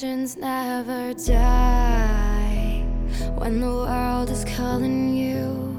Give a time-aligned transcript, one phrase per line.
[0.00, 2.82] Legends never die
[3.36, 5.76] when the world is calling you.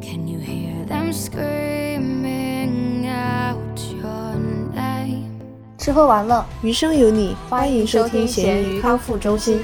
[0.00, 4.36] Can you hear them screaming out your
[4.72, 5.28] name?
[5.76, 9.60] 吃喝玩乐，余生有你，欢迎收听咸鱼鱼康复中心。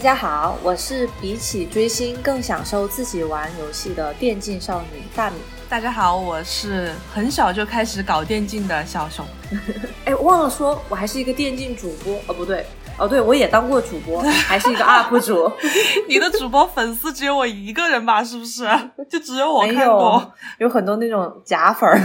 [0.00, 5.36] 大家好，我是比起追星更享受自己玩游戏的电竞少女大米。
[5.68, 9.22] 大家好，我是很小就开始搞电竞的小熊。
[10.06, 12.64] 哎，忘了说，我还是一个电竞主播哦，不对，
[12.96, 15.52] 哦对，我也当过主播，还是一个 UP 主。
[16.08, 18.24] 你的主播粉丝只有我一个人吧？
[18.24, 18.66] 是不是？
[19.10, 22.00] 就只有我看过有，有很多那种假粉儿，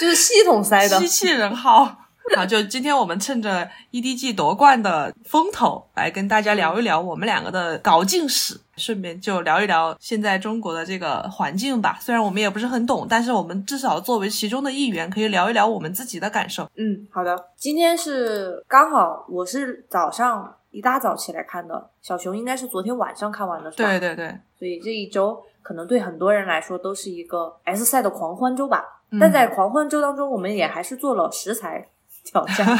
[0.00, 1.06] 就是系统塞的机。
[1.06, 1.98] 器人号。
[2.36, 11.98] 好， 就今天我们趁着 EDG 夺冠的风头，来跟大家聊一聊我们两个的搞竞史，顺便就聊一聊现在中国的这个环境吧。
[12.00, 16.64] 虽然我们也不是很懂，但是我们至少作为其中的一员，可以聊一聊我们自己的感受。
[16.76, 17.36] 嗯，好的。
[17.56, 23.88] 今天是刚好，我是早上一大早起来看的，小熊应该是昨天晚上看完的，是吧？
[23.88, 28.78] 对对对，所以这一周可能对很多人来说都是一个 S 赛的狂欢周吧。
[29.10, 31.88] 嗯但在狂欢周当中，我们也还是做了食材
[32.30, 32.78] 挑战。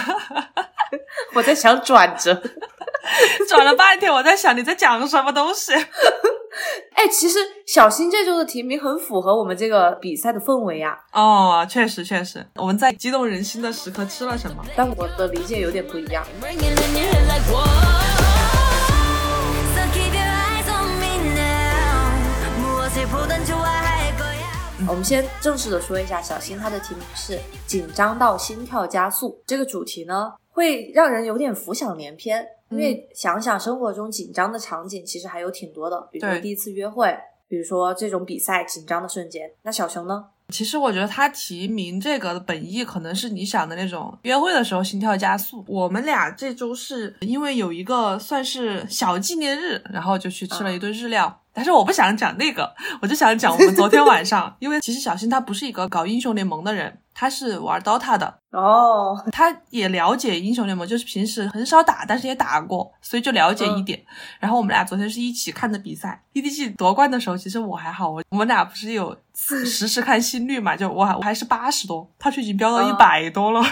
[1.35, 2.33] 我在想转折，
[3.49, 5.73] 转了半天，我在想你在讲什么东西。
[6.95, 14.65] 哎，其实小新这周的提名很符合我们这个比赛的氛围呀、哦，确实确实，我们在激动人心的时刻吃了什么？
[14.75, 16.25] 但我的理解有点不一样。
[24.89, 29.39] 我们先正式的说一下，小新他的题目是“紧张到心跳加速”。
[29.47, 37.15] 这个主题呢，会让人有点浮想联翩，因为想想生活中紧张的场景其实还有挺多的，比如说第一次约会，
[37.47, 39.51] 比如说这种比赛紧张的瞬间。
[39.63, 40.25] 那小熊呢？
[40.49, 45.63] 其实我觉得他提名这个的本意可能是你想的那种约会的时候心跳加速。
[45.69, 51.43] 我们俩这周是因为有一个算是小纪念日，然后就去吃了一顿日料。
[51.59, 64.01] 但是我不想讲那个，我就想讲我们昨天晚上，因为其实小新他不是一个搞英雄联盟的人，他是玩 DOTA 的，哦， 他也了解英雄联盟，就是平时很少打，但是也打过，所以就了解一点。
[64.39, 73.61] 然后我们俩昨天是一起看的比赛，EDG 夺冠的时候，其实我还好，我我们俩不是有 实时看心率嘛，就我还我还是八十多，他却已经飙到一百多了。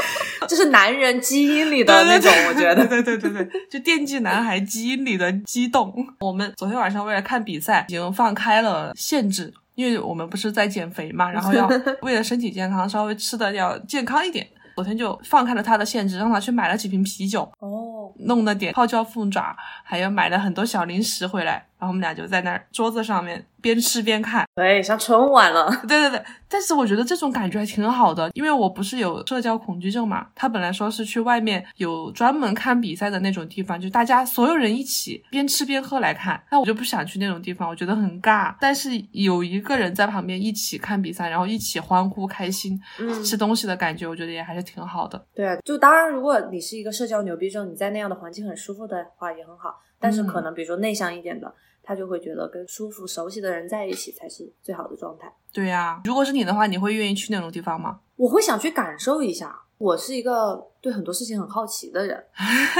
[0.48, 2.86] 这是男人基因里的那种，我觉得。
[2.86, 5.92] 对对对对对，就电竞男孩基因里的激动。
[6.20, 9.52] 我们昨天晚上为了看比赛，已经放开了限制。
[9.74, 11.68] 因为我们不是在减肥嘛，然后要
[12.00, 14.46] 为了身体健康，稍微吃的要健康一点。
[14.74, 21.66] 昨天就放开了他的限制，让他去买了几瓶啤酒，哦，弄了点泡椒凤爪，还有买了很多小零食回来。
[21.78, 24.46] 然后我们俩就在那儿桌子上面边吃边看。
[24.54, 25.70] 对，像春晚了。
[25.86, 30.26] 对对对，但是我觉得这种感觉还挺好的，因为我不是有社交恐惧症嘛。
[30.34, 36.42] 他本来说是去外面有专门看比赛的那种地方，就大家所有人一起边吃边喝来看。
[36.50, 38.54] 那我就不想去那种地方，我觉得很尬。
[38.58, 45.22] 但是有一个人在旁边一起看比赛，然后一起欢呼开心、嗯，吃东西的感觉，我觉得也还是挺好的。
[45.34, 49.74] 对啊，就当然，如果你是一个社交牛逼症，你在那样的环境很舒服的话也很好。
[50.06, 51.52] 但是可能比如说内向一点的，
[51.82, 55.32] 他就会觉得跟舒服、熟悉的人在一起才是最好的状态。
[55.52, 57.98] 对呀、如果是你的话，你会愿意去那种地方吗？
[58.14, 59.62] 我会想去感受一下。
[59.78, 62.24] 我是一个对很多事情很好奇的人，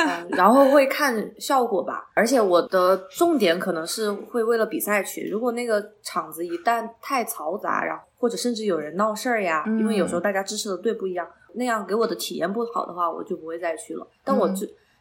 [0.08, 2.08] 嗯，然后会看效果吧。
[2.14, 5.28] 而且我的重点可能是会为了比赛去。
[5.28, 14.08] 如果那个场子一旦太嘈杂，然后或者甚至有人闹事儿呀，嗯因为有时候大家支持的队不一样，那样给我的体验不好的话，我就不会再去了。
[14.24, 14.56] 但我嗯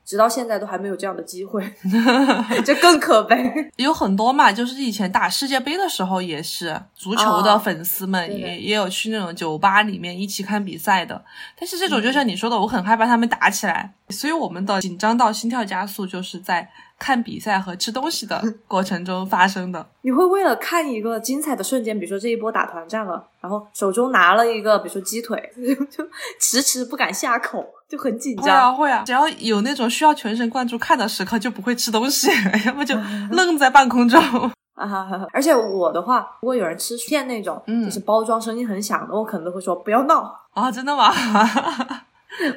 [0.05, 1.67] 直、到现在都还没有这样的机会，
[2.63, 3.35] 这更可悲。
[3.77, 11.23] 有很多嘛，就是以前打世界杯的时候也是，足球的哦粉丝们也、也有去那种酒吧里面一起看比赛的。
[11.59, 19.85] 但是这嗯种就像你说的，我很害怕他们打起来，所以我们的紧张到心跳加速就是在看比赛和吃东西的过程中发生的。
[20.01, 25.51] 你会为了看一个精彩的瞬间，比如说这一波打团战了，然后手中拿了一个，比如说鸡腿，
[25.91, 26.03] 就
[26.39, 28.91] 迟迟不敢下口，就很紧张会啊。
[28.91, 32.29] 会啊，只要有那种需要全神贯注看的时刻，就不会吃东西，
[32.65, 32.95] 要么就
[33.31, 34.21] 愣在半空中。
[34.75, 35.25] 啊哈哈哈！
[35.31, 40.37] 而且我的话，如果有人吃片那种，嗯就是包装声音很响的，我可能都会说不要闹。
[40.53, 41.13] 啊，真的吗？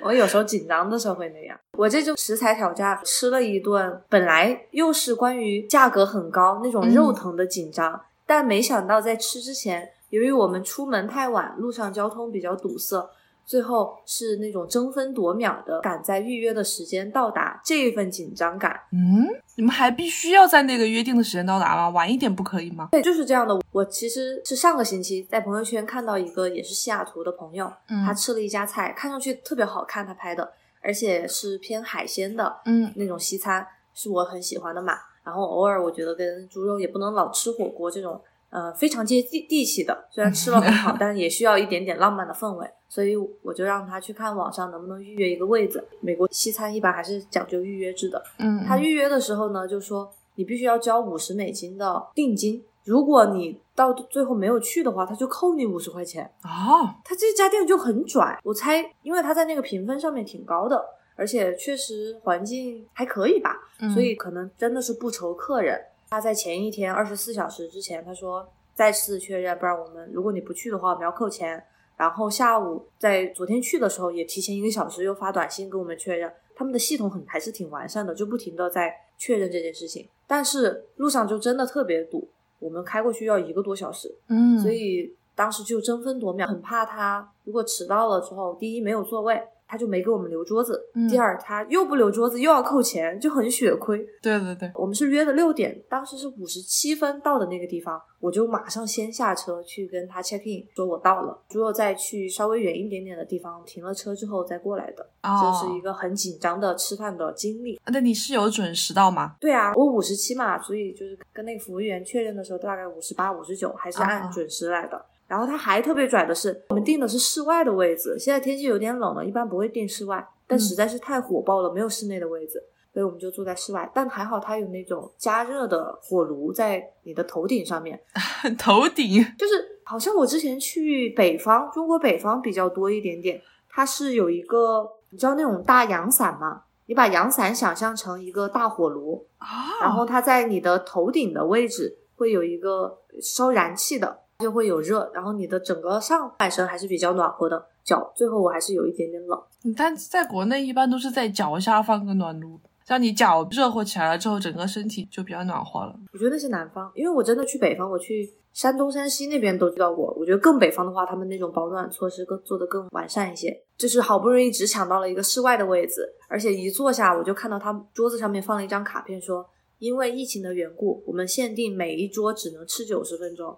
[0.02, 1.58] 我有时候紧张的时候会那样。
[1.72, 13.08] 我这就食材挑战吃了一顿，本来又是关于价格很高那种肉疼的紧张，但没想到在吃之前，由于我们出门太晚，路上交通比较堵塞，
[13.48, 21.88] 最后是那种争分夺秒的赶在预约的时间到达，这一份紧张感，嗯，你们还必须要在那个约定的时间到达吗？
[21.88, 22.90] 晚一点不可以吗？
[22.92, 23.58] 对，就是这样的。
[23.72, 30.52] 我其实是上个星期在朋友圈看到一个也是西雅图的朋友，嗯他吃了一家菜，看上去特别好看，他拍的，
[30.82, 34.92] 而且是偏海鲜的嗯那种西餐，是我很喜欢的嘛。
[35.24, 42.66] 然后偶尔我觉得跟猪肉也不能老吃火锅这种，呃，非常接地地气的，虽然吃了很好， 但也需要一点点浪漫的氛围。
[42.90, 45.86] 所以我就让他去看网上能不能预约一个位子。
[46.00, 56.24] 美国西餐一般还是讲究预约制的，嗯，他预约的时候呢，就说你必须要交五十美金的定金，如果你到最后没有去的话，他就扣你五十块钱。
[56.42, 60.82] 哦，他这家店就很拽，我猜，因为他在那个评分上面挺高的，
[61.14, 65.78] 而且确实环境还可以吧，嗯所以可能真的是不愁客人。
[66.10, 71.62] 他在前一天二十四小时之前，他说再次确认，不然我们如果你不去的话，我们要扣钱。
[71.96, 80.08] 然后下午在昨天去的时候，也提前一个小时又发短信跟我们确认，他们的系统很还是挺完善的，就不停的在确认这件事情。
[80.24, 82.28] 但是路上就真的特别堵，
[82.60, 93.98] 我们开过去要一个多小时，嗯，所以当时就争分夺秒，很怕他如果迟到了之后，第一没有座位，他就没给我们留桌子；嗯第二他又不留桌子，又要扣钱，就很血亏。
[94.22, 107.78] 对对对，我们是约的六点，当时是五十七分到的那个地方，我就马上先下车去跟他 check in，说我到了，之后再去稍微远一点点的地方停了车之后再过来的，哦，这是一个很紧张的吃饭的经历。
[107.86, 109.34] 那你是有准时到吗？
[109.38, 115.04] 对啊，我五十七嘛，所以就是跟那个服务员确认的时候，大概五十八、五十九，还是按啊准时来的。
[115.28, 122.62] 然后他还特别拽的是，我们订的是室外的位置，现在天气有点冷了，一般不会订室外，但嗯实在是太火爆了，没有室内的位置，
[122.94, 123.88] 所以我们就坐在室外。
[123.94, 128.00] 但还好它有那种加热的火炉在你的头顶上面，
[128.58, 136.62] 头顶就 是好像我之前去北方，中国北方比较多一点点，它是有一个，你知道那种大阳伞吗？
[136.86, 139.46] 你把阳伞想象成一个大火炉，啊，
[139.82, 149.36] 然后它在你的头顶的位置会有一个烧燃气的，就会有热，然后你的整个上半身还是比较暖和的，脚最后我还是有一点点冷。
[149.76, 155.92] 但，在国内一般都是在脚下放个暖炉，让你脚热乎起来了之后，整个身体就比较暖和了。
[156.12, 160.14] 我觉得那是南方，因为我真的去北方，我去山东、山西那边都遇到过。
[160.16, 163.60] 我觉得更北方的话，他们那种保暖措施更做得更完善一些。
[163.76, 169.44] 就是好不容易只抢到了一个室外的位置，而且一坐下我就看到他桌子上面放了一张卡片说。
[169.78, 173.56] 因为疫情的缘故，我们限定每一桌只能吃九十分钟。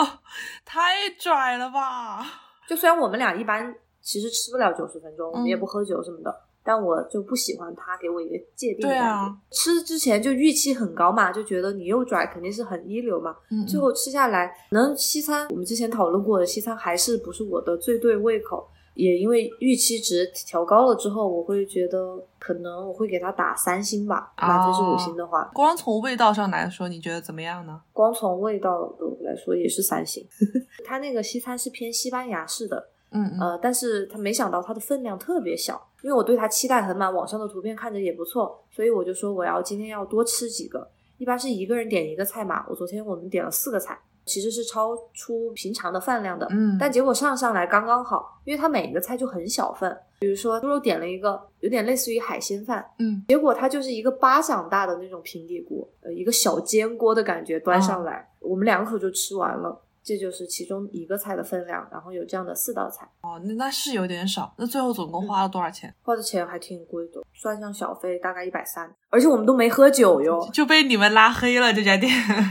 [0.64, 2.26] 太拽了吧！
[2.68, 6.34] 就虽然我们俩一般其实吃不了九十分钟，我们也不喝酒什么的，
[6.64, 9.00] 但我就不喜欢他给我一个界定的感觉。
[9.00, 13.36] 对啊吃之前就预期很高嘛，就觉得你又拽，肯定是很一流嘛。
[13.50, 18.68] 嗯，最后吃下来，能西餐我们之前讨论过的西餐还是不是我的最对胃口。
[18.98, 27.80] 也因为预期值调高了之后，我会觉得可能我会给它打三星吧，满分是五星的话，光从味道上来说，你觉得怎么样呢？
[27.92, 30.26] 光从味道的来说也是三星。
[30.84, 43.96] 它那个西餐是偏西班牙式的，嗯嗯，呃，但是它没想到它的分量特别小，因为我对它期待很满，网上的图片看着也不错，所以我就说我要今天要多吃几个，一般是一个人点一个菜嘛，我昨天我们点了四个菜，
[44.28, 59.80] 其实是超出平常的饭量的，嗯，但结果上上来刚刚好，因为它每一个菜就很小份，比如说猪肉点了一个有点类似于海鲜饭，嗯，结果它就是一个巴掌大的那种平底锅，呃，一个小煎锅的感觉端上来，我们两口就吃完了。
[60.08, 64.54] 这就是其中一个菜的分量，然后有这样的四道菜，哦，那那是有点少。
[64.56, 65.94] 那最后总共花了多少钱？
[66.00, 72.10] 花的钱还挺贵的，算上小费大概一百三，而且我们都没喝酒哟，就被你们拉黑了这家店。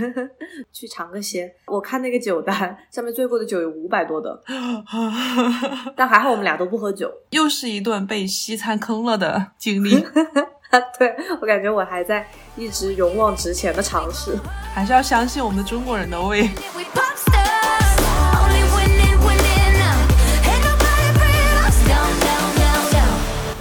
[0.72, 1.52] 去尝个鲜。
[1.66, 4.40] 我看那个酒单上面最贵的酒有五百多的，
[5.98, 7.12] 但还好我们俩都不喝酒。
[7.32, 9.96] 又是一顿被西餐坑了的经历，
[11.00, 14.38] 对我感觉我还在一直勇往直前的尝试。
[14.76, 16.48] 还是要相信我们中国人的胃。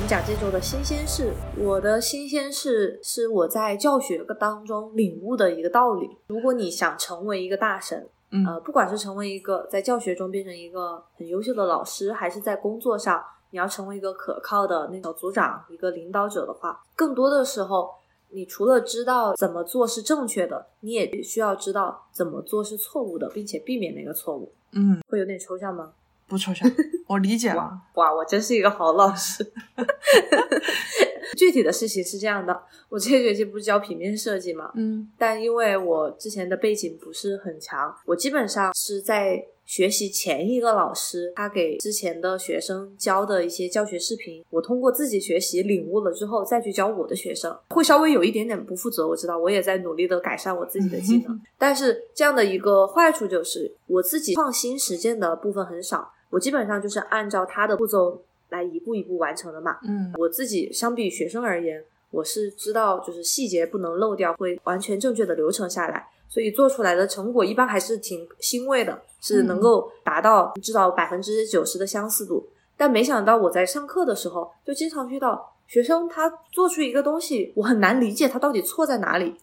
[0.07, 6.09] 讲这周的新鲜事，我的新鲜事是我在教学当中领悟的一个道理。
[6.29, 13.21] 如果你想成为一个大神，嗯呃，不管是成为一个在教学中变成一个很优秀的老师，还是在工作上
[13.51, 17.91] 你要成为一个可靠的那种组长、一个领导者的话，更多的时候，
[18.31, 24.53] 你除了知道怎么做是正确的，你也需要知道怎么做是错误的，并且避免那个错误。
[24.71, 25.93] 嗯，会有点抽象吗？
[26.27, 26.71] 不抽象，
[27.07, 27.71] 我理解了。
[27.95, 29.47] 哇，我真是一个好老师。
[31.37, 49.07] 具体的事情是这样的，我这学期不是教平面设计嘛，嗯但因为我之前的背景不是很强，我基本上是在学习前一个老师他给之前的学生教的一些教学视频，我通过自己学习领悟了之后再去教我的学生，会稍微有一点点不负责。
[49.07, 59.79] 我知道，我也在努力的改善我自己的技能， 但是这样的一个坏处就是我自己创新实践的部分很少，我基本上就是按照他的步骤来一步一步完成的嘛。
[59.89, 72.47] 嗯我自己相比学生而言，我是知道就是细节不能漏掉，会完全正确的流程下来，所以做出来的成果一般还是挺欣慰的，是能够达到至少百分之九十的相似度。
[72.77, 79.35] 但没想到我在上课的时候，就经常遇到学生他做出一个东西，我很难理解他到底错在哪里，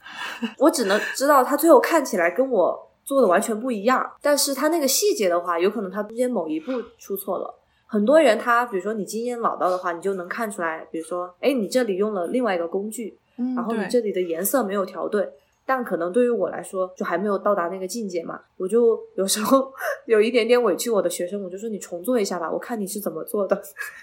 [0.60, 7.60] 我只能知道他最后看起来跟我做的完全不一样，但是他那个细节的话，有可能他中间某一步出错了。
[7.86, 15.30] 很多人他，比如说你经验老道的话，你就能看出来，比如说，哎，你这里用了另外一个工具，嗯，然后你这里的颜色没有调对，
[15.64, 19.72] 但可能对于我来说，就还没有到达那个境界嘛，我就有时候
[20.08, 23.62] 有一点点委屈我的学生，我就说你重做一下吧，我看你是怎么做的，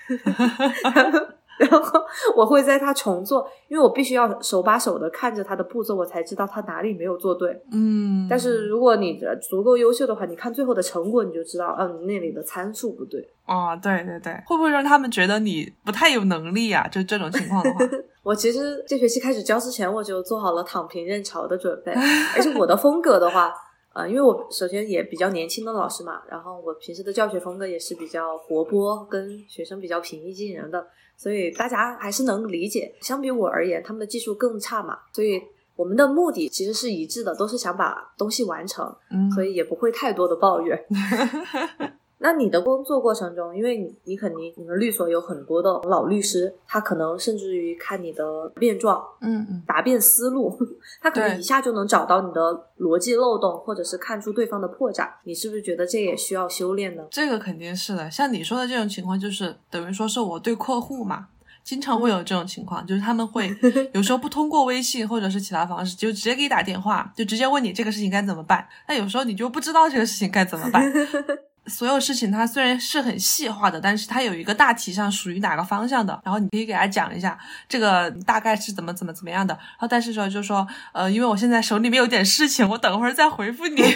[1.61, 2.01] 然后
[2.35, 7.61] 我会在他重做，因为我必须要手把手的看着他的步骤，我才知道他哪里没有做对。
[7.71, 13.21] 嗯，但是如果你的足够优秀的话，你看最后的成果，你就知道，嗯，你那里的参数不对。
[13.47, 16.89] 哦，对对对，会不会让他们觉得你不太有能力啊？
[16.89, 17.81] 就这种情况的话，
[18.23, 21.93] 我其实这学期开始教之前，我就做好了躺平认潮的准备。
[22.37, 23.53] 而且我的风格的话，
[23.93, 30.87] 呃，因为我首先也比较年轻的老师嘛，然后我平时的教学风格也是比较活泼，跟学生比较平易近人的，
[31.21, 32.95] 所以大家还是能理解。
[33.03, 35.39] 相比我而言，他们的技术更差嘛，所以
[35.77, 40.79] 我们的目的其实是一致的，都是想把东西完成，嗯，所以也不会太多的抱怨。
[42.23, 50.55] 那你的工作过程中，因为你你肯定你们律所有很多的老律师，他可能甚至于看你的辩状、嗯嗯，答辩思路，
[51.01, 52.41] 他可能一下就能找到你的
[52.79, 55.09] 逻辑漏洞，或者是看出对方的破绽。
[55.25, 57.03] 你是不是觉得这也需要修炼呢？
[57.11, 58.11] 这个肯定是的。
[58.11, 61.29] 像你说的这种情况，就是等于说是我对客户嘛。
[61.63, 63.55] 经常会有这种情况，就是他们会
[63.93, 68.67] 有时候不通过微信或者是其他方式，就直接给你打电话，就直接问你这个事情该怎么办。
[68.89, 70.83] 那有时候你就不知道这个事情该怎么办。
[71.67, 77.39] 所有事情它虽然是很细化的，但是它有一个大体上属于哪个方向的，然后你可以给他讲一下
[77.69, 79.55] 这个大概是怎么怎么怎么样的。
[79.55, 83.83] 然后但是说就说呃，因为我现在手里面有点事情，我等会儿再回复你，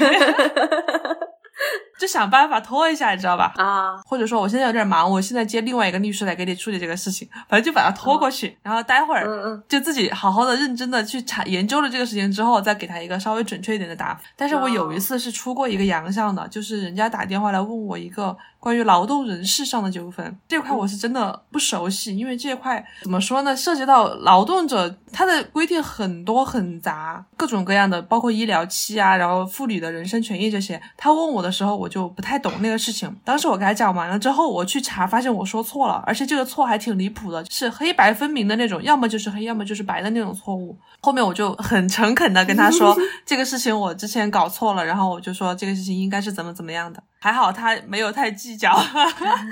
[1.99, 3.53] 就想办法拖一下，你知道吧？
[3.57, 14.23] 啊，或者说我现在有点忙，我现在接另外一个律师来给你处理这个事情，反正就把它拖过去，然后待会儿就自己好好的、认真的去查研究了这个事情之后，再给他一个稍微准确一点的答复。
[14.37, 30.81] 但是我有一次是出过一个洋相的，就是人家打电话来问我一个关于劳动人事上的纠纷，这块我是真的不熟悉，因为这块怎么说呢，涉及到劳动者他的规定很多很杂，各种各样的，包括医疗期啊，然后妇女的人身权益这些。
[30.97, 33.15] 他问我的时候，我就不太懂那个事情。
[33.25, 40.77] 当时我给他讲完了之后，我去查，发现我说错了，而且这个错还挺离谱的，是黑白分明的那种，要么就是黑，要么就是白的那种错误。
[41.01, 47.03] 后面我就很诚恳的跟他说， 这个事情我之前搞错了，然后我就说这个事情应该是怎么怎么样的。
[47.19, 48.79] 还好他没有太计较。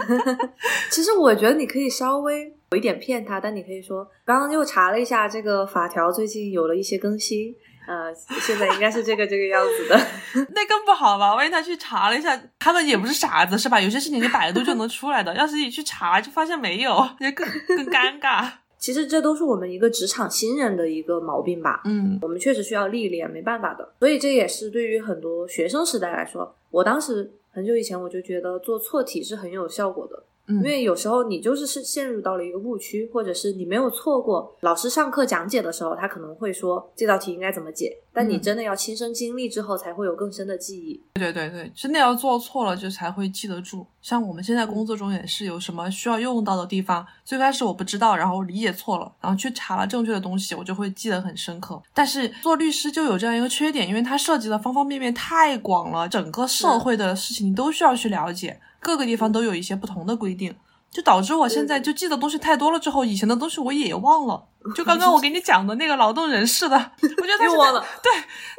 [0.91, 7.55] 其实我觉得你可以稍微有一点骗他，但你可以说，刚刚又查了一下这个法条，最近有了一些更新，
[7.87, 9.97] 呃，现在应该是这个这个样子的。
[10.55, 11.35] 那更不好吧？
[11.35, 13.81] 万一他去查了一下，他们也不是傻子是吧？
[13.81, 18.49] 有些事情你百度就能出来的，要是你去查就发现没有，那更更尴尬。
[18.79, 21.83] 其实这都是我们一个职场新人的一个毛病吧。
[21.85, 23.95] 嗯我们确实需要历练，没办法的。
[24.01, 41.01] 所以这也是对于很多学生时代来说，我当时很久以前我就觉得做错题是很有效果的，嗯，因为有时候你就是是陷入到了一个误区，或者是你没有错过老师上课讲解的时候，他可能会说这道题应该怎么解，但你嗯真的要亲身经历之后，才会有更深的记忆。
[41.15, 43.87] 对对对，真的要做错了就才会记得住。
[44.01, 51.81] 像我们现在工作中也是有什么需要用到的地方，最开始我不知道，然后理解错了，然后去查了正确的东西，我就会记得很深刻。
[51.95, 60.55] 但是做律师就有这样一个缺点，因为它涉及的方方面面太广了，整个社会的事情你都需要去了解，各个地方都有一些不同的规定。
[60.91, 64.45] 就导致我现在就记的东西太多了，之后以前的东西我也忘了。
[64.75, 68.13] 就刚刚 我给你讲的那个劳动人事的，我觉得他忘了，对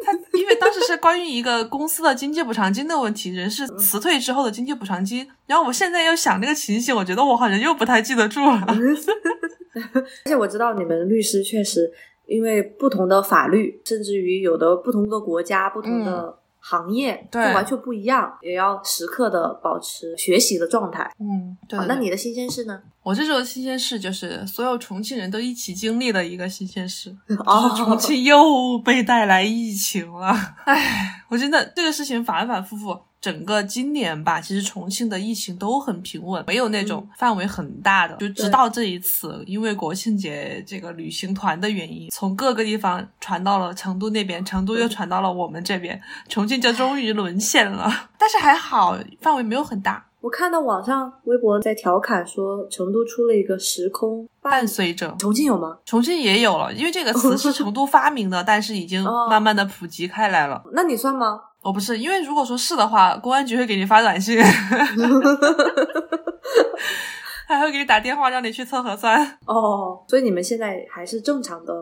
[0.03, 5.29] 他因为当时是关于一个公司的经济补偿金的问题，人事辞退之后的经济补偿金。
[5.45, 8.65] 然后我现在又想那个情形，我觉得我好像又不太记得住了。
[10.25, 11.87] 而且我知道你们律师确实
[12.25, 16.35] 因为不同的法律，甚至于有的不同的国家、不同的
[16.65, 21.12] 行业，就完全不一样，也要时刻的保持学习的状态。
[21.20, 22.82] 嗯，对那你的新鲜事呢？
[23.03, 27.13] 我这种新鲜事就是所有重庆人都一起经历的一个新鲜事，
[27.46, 30.34] 哦就是重庆又被带来疫情了。
[30.63, 32.98] 唉，我真的这个事情反反复复。
[33.23, 38.17] 整个今年吧，其实重庆的疫情都很平稳，没有那种范围很大的。
[38.17, 47.89] 就直到这一次，因为国庆节这个旅行团的原因，从各个地方传到了成都那边，成都又传到了我们这边，重庆就终于沦陷了。
[48.19, 50.05] 但是还好，范围没有很大。
[50.19, 55.77] 我看到网上微博在调侃说，成都出了一个时空伴随者，重庆有吗？
[55.85, 60.61] 重庆也有了，因为这个词是成都发明的，但是已经哦慢慢的普及开来了。
[60.75, 61.39] 那你算吗？
[61.63, 64.38] 我不是，因为如果说是的话，公安局会给你发短信，
[67.48, 69.25] 还会给你打电话让你去测核酸。
[69.46, 71.74] 哦，所以你们现在还是正常的，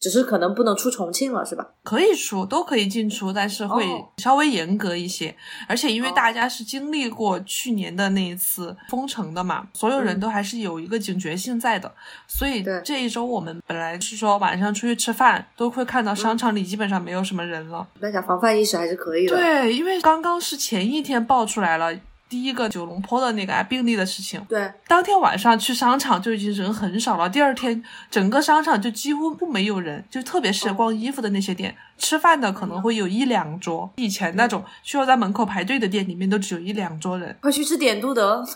[0.00, 1.66] 只是可能不能出重庆了，是吧？
[1.82, 5.34] 可以出，都可以进出，但是会哦稍微严格一些。
[5.66, 11.92] 而且因为哦大家是经历过去年的那一次封城的嘛，所有人嗯都还是有一个警觉性在的。
[12.26, 17.86] 所以这一周我们本来是说晚上出去吃饭，都会看到商嗯场里基本上没有什么人了。
[18.00, 21.92] 大家防范意识还是可以的。，对，因为刚刚是前一天爆出来了
[22.28, 38.46] 第一个九龙坡的那个病例的事情，对，当天晚上去商场就已经人很少了，第二天整个商场就几乎不没有人，就特别是逛衣服的那些店，吃饭的可能会有一两桌，以前那种需要在门口排队的店里面都只有一两桌人，快去吃点都德。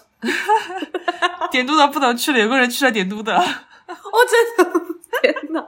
[1.50, 3.44] 点都德不能去了，有个人去了点都德，哦，
[3.86, 4.80] 真的，
[5.20, 5.60] 天哪！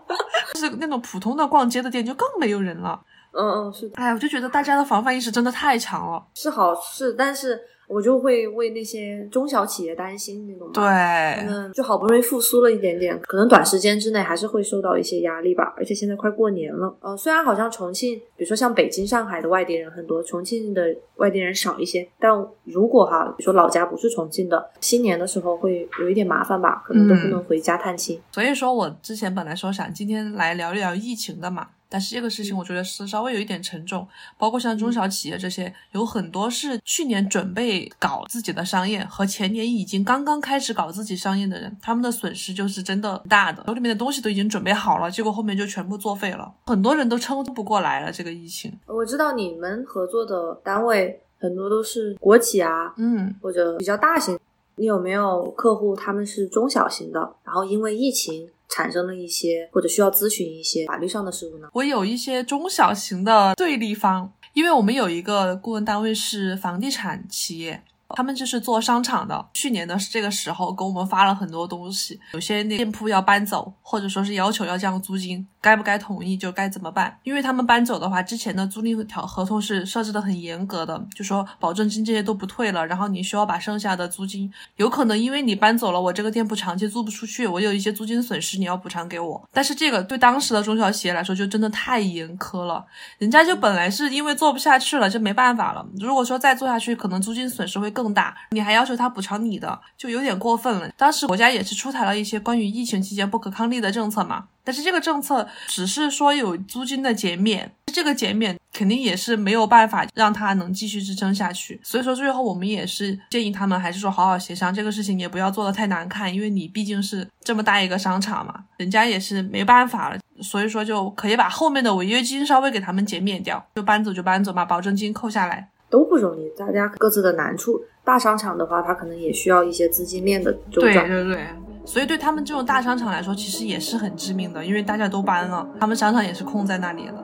[0.55, 3.01] 就是那种普通的逛街的店就更没有人了。
[3.33, 6.25] 嗯嗯，是的，哎，我就觉得大家的防范意识真的太强了。
[6.35, 7.61] 是好事，但是
[7.95, 15.73] 我就会为那些中小企业担心，那种对，他们就好不容易复苏了一点点，可能短时间之内还是会受到一些压力吧。
[15.77, 22.33] 而且现在快过年了，呃，虽然好像重庆，比如说像北京、上海的外地人很多，重庆的外地人少一些，但
[22.65, 28.21] 如果哈，比如说老家不是重庆的，新年的时候会有一点麻烦吧，可能都不能回家探亲。
[28.33, 34.05] 所以说我之前本来说想今天来聊一聊疫情的嘛，但是这个事情我觉得是稍微有一点沉重，
[34.37, 48.11] 包括像中小企业这些，有很多是去年准备搞自己的商业和前年已经刚刚开始搞自己商业的人，他们的损失就是真的大的，手里面的东西都已经准备好了，结果后面就全部作废了，很多人都撑不过来了。
[48.11, 54.37] 这个疫情，我知道你们合作的单位很多都是国企啊，嗯，或者比较大型。
[54.77, 61.69] 你有没有客户他们是中小型的，然后因为疫情产生了一些或者需要咨询一些法律上的事务呢？
[61.73, 67.83] 我有一些中小型的对立方，因为我们有一个顾问单位是房地产企业。
[68.11, 77.19] 他们就是做商场的，去年的这个时候给我们发了很多东西，有些那店铺要搬走，或者说是要求要降租金，该不该同意就该怎么办？
[77.23, 89.49] 因为他们搬走的话，之前的租赁条合同是设置的很严格的，就说保证金这些都不退了，然后你需要把剩下的租金，有可能因为你搬走了，我这个店铺长期租不出去，我有一些租金损失，你要补偿给我。
[89.53, 92.85] 但是这个对当时的中小企业来说，就真的太严苛了，
[93.19, 95.85] 人家就本来是因为做不下去了，就没办法了。
[95.99, 100.91] 如果说再做下去，可能租金损失会更大，你还要求他补偿你的，就有点过分了。
[100.99, 111.81] 当时国家也是出台了一些关于疫情期间不可抗力的政策嘛，但是这个政策只是说有租金的减免，这个减免肯定也是没有办法让他能继续支撑下去。
[111.83, 120.19] 所以说最后我们也是建议他们还是说好好协商，这个事情也不要做的太难看，因为你毕竟是这么大一个商场嘛，人家也是没办法了。
[120.43, 125.69] 所以说就可以把后面的违约金稍微给他们减免掉，就搬走就搬走嘛，保证金扣下来。
[125.95, 127.81] 都不容易，大家各自的难处。
[128.03, 131.07] 大商场的话，它可能也需要一些资金链的周对转。
[131.07, 131.47] 对对，
[131.85, 137.15] 所以对他们这种大商场来说，其实也是很致命的，因为大家都搬了，他们商场也是空在那里的。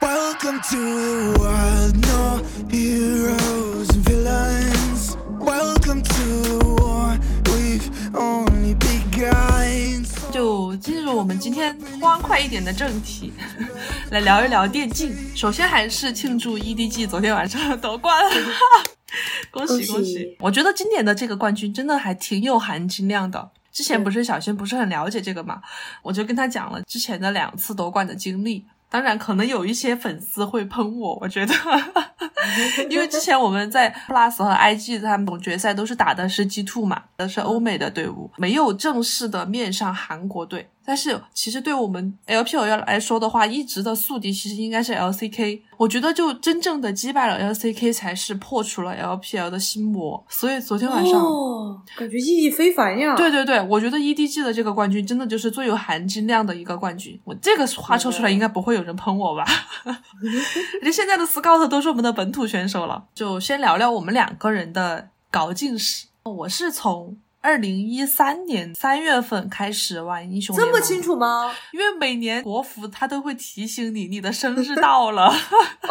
[0.00, 5.14] Welcome to the world, no heroes and villains.
[5.38, 7.18] Welcome to the war,
[7.52, 9.79] we've only begun.
[10.30, 13.32] 就进入我们今天欢快一点的正题，
[14.10, 15.14] 来聊一聊电竞。
[15.34, 18.14] 首先还是庆祝 EDG 昨天晚上夺冠，
[19.50, 20.36] 恭喜恭喜恭喜！
[20.38, 23.50] 我觉得今年的这个冠军真的还挺有含金量的。
[23.72, 25.60] 之前不是小轩不是很了解这个嘛，
[26.02, 28.64] 我就跟他讲了之前的两次夺冠的经历。
[28.90, 31.54] 当然，可能有一些粉丝会喷我， 我觉得，
[32.90, 40.68] 因为之前我们在 Plus 和 IG 他们总决赛都是打的是 G Two 嘛，的是欧美的队伍，没有正式的面上韩国队。
[40.90, 45.60] 但是其实对我们 LPL 来说的话，一直的宿敌其实应该是 LCK。
[45.76, 50.20] 我觉得就真正的击败了 LCK 才是破除了 LPL 的心魔。
[50.28, 51.14] 所以昨天晚上。
[51.22, 53.14] 哦，感觉意义非凡呀！
[53.14, 57.16] 对对对，我觉得 EDG 的这个冠军真的就是最有含金量的一个冠军。
[57.22, 59.44] 我这个话说出来，应该不会有人喷我吧？
[60.82, 63.04] 人家现在的 Scout 都是我们的本土选手了。
[63.14, 66.08] 就先聊聊我们两个人的搞进史。
[66.24, 71.50] 我是从二零一三年三月份开始玩英雄联盟，这么清楚吗？
[71.72, 75.32] 因为每年国服它都会提醒你你的生日到了，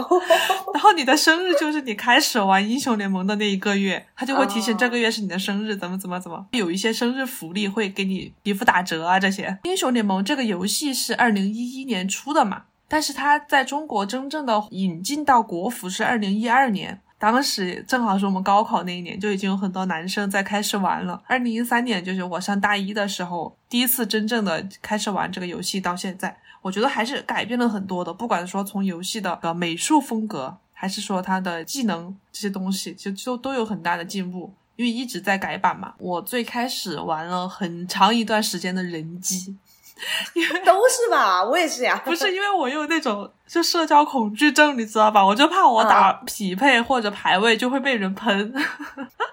[0.74, 9.58] 然后你的生日就是你开始玩英雄联盟的那一个月，它就会提醒哦这个月是你的生日，怎么怎么怎么，有一些生日福利会给你皮肤打折啊这些。
[9.64, 17.02] 英雄联盟这个游戏是二零一一年出的嘛，但是它在中国真正的引进到国服是二零一二年。
[17.20, 21.22] 当时正好是我们高考那一年，就已经有很多男生在开始玩了。
[21.28, 28.14] 二零一三年就是我上大一的时候，第一次真正的开始玩这个游戏，到现在，我觉得还是改变了很多的。
[28.14, 34.54] 不管说从游戏的呃美术风格，还是说它的技能这些东西，其实都都有很大的进步。
[34.78, 39.58] 因为一直在改版嘛，我最开始玩了很长一段时间的人机，
[40.66, 42.02] 都是吧，我也是呀。
[42.06, 45.26] 不是因为我有那种就社交恐惧症，你知道吧？
[45.26, 48.54] 我就怕我打匹配或者排位就会被人喷，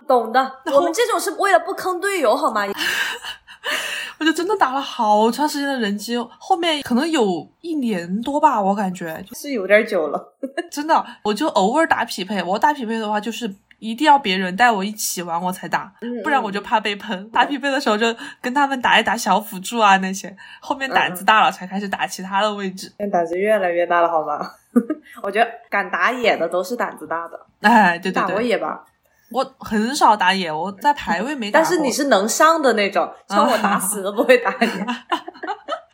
[0.06, 2.62] 懂的， 我们这种是为了不坑队友好吗？
[4.18, 10.34] 我就真的打了好长时间的人机，后面可能有一年多吧，我感觉就是有点久了。
[10.70, 12.42] 真的，我就偶尔打匹配。
[12.42, 17.28] 我打匹配的话，就是一定要别人带我一起玩我才打，嗯不然我就怕被喷。
[17.30, 18.06] 打匹配的时候就
[18.40, 22.92] 跟他们打一打小辅助啊那些，后面胆子大了才开始打其他的位置。
[22.98, 24.50] 现在胆子越来越大了，好吗？
[25.22, 27.40] 我觉得敢打野的都是胆子大的。
[27.60, 28.84] 哎，对对打过对，野吧？
[29.30, 31.50] 我很少打野，我在排位没。
[31.50, 34.58] 但是你是能上的那种， 像我打死都不会打野。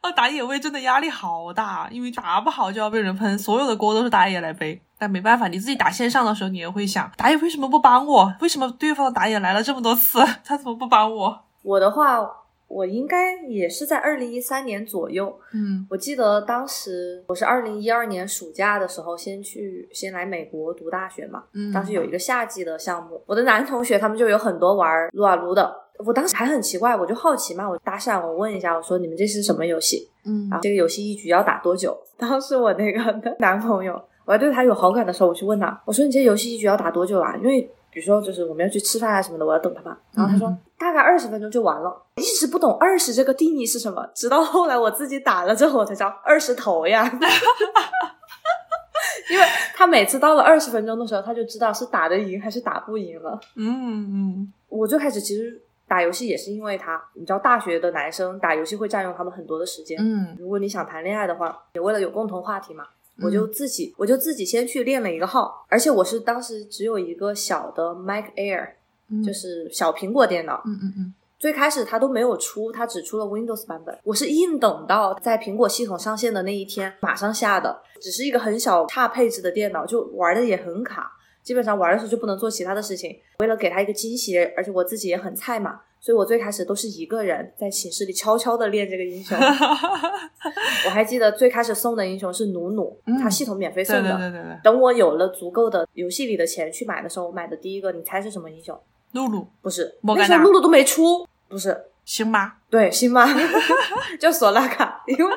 [0.03, 4.83] 哦，打野位真的压力好大，因为打不好就要被人喷，所有的锅都是打野来背。
[4.99, 8.35] 但没办法，你自己打线上的时候，你也会想，打野为什么不帮我？
[8.41, 11.41] 为什么对方的打野来了这么多次， 他怎么不帮我？
[11.63, 12.19] 我的话，
[12.67, 15.39] 我应该也是在二零一三年左右。
[15.53, 21.45] 嗯我记得当时我是二零一二年暑假的时候，先去先来美国读大学嘛。
[21.53, 25.82] 嗯，当时有一个夏季的项目，我的男同学他们就有很多玩撸啊撸的。
[26.07, 30.09] 我当时还很奇怪，我就好奇嘛，我搭讪我问一下，我说你们这是什么游戏？
[30.25, 31.97] 嗯然后这个游戏一局要打多久？
[32.17, 37.37] 当时我那个 男朋友，我还对他有好感的时候，我去问他，我说你这游戏一局要打多久啊？
[37.37, 37.61] 因为
[37.91, 39.97] 比如说就是我们要去吃饭啊什么的，我要等他嘛。
[40.15, 47.05] 然后他说、嗯大概二十分钟就完了，一直不懂二十这个定义是什么，直到后来我自己打了之后，我才知道二十头呀。
[49.31, 49.45] 因为
[49.77, 53.39] 他每次到了二十分钟的时候，他就知道是打得赢还是打不赢了。
[53.55, 59.99] 嗯嗯我最开始其实打游戏也是因为他，你知道大学的男生打游戏会占用他们很多的时间。
[60.01, 62.85] 嗯如果你想谈恋爱的话，也为了有共同话题嘛，
[63.19, 68.71] 嗯我就自己我就自己先去练了一个号，而且我是当时只有一个小的 Mac Air，、
[69.11, 70.63] 嗯，就是小苹果电脑。
[70.65, 73.99] 嗯嗯嗯最开始它都没有出，它只出了 Windows 版本。
[74.05, 81.13] 我是硬等到在苹果系统上线的那一天马上下的，只是一个很小差配置的电脑，就玩的也很卡。
[81.43, 83.19] 基本上玩的时候就不能做其他的事情。
[83.41, 89.37] 为了给他一个惊喜，而且我自己也很菜嘛，所以我最开始都是一个人在寝室里悄悄的练这个英雄。
[90.87, 94.17] 我还记得最开始送的英雄是努努，嗯它系统免费送对的。
[94.17, 98.79] 对对对对，等我有了足够的游戏里的钱去买的时候，我买的第一个，你猜是什么英雄？
[99.13, 102.55] 露露不是，那时候露露都没出，不是，星妈？
[102.71, 103.27] 对，星妈
[104.19, 105.33] 叫索拉卡，因为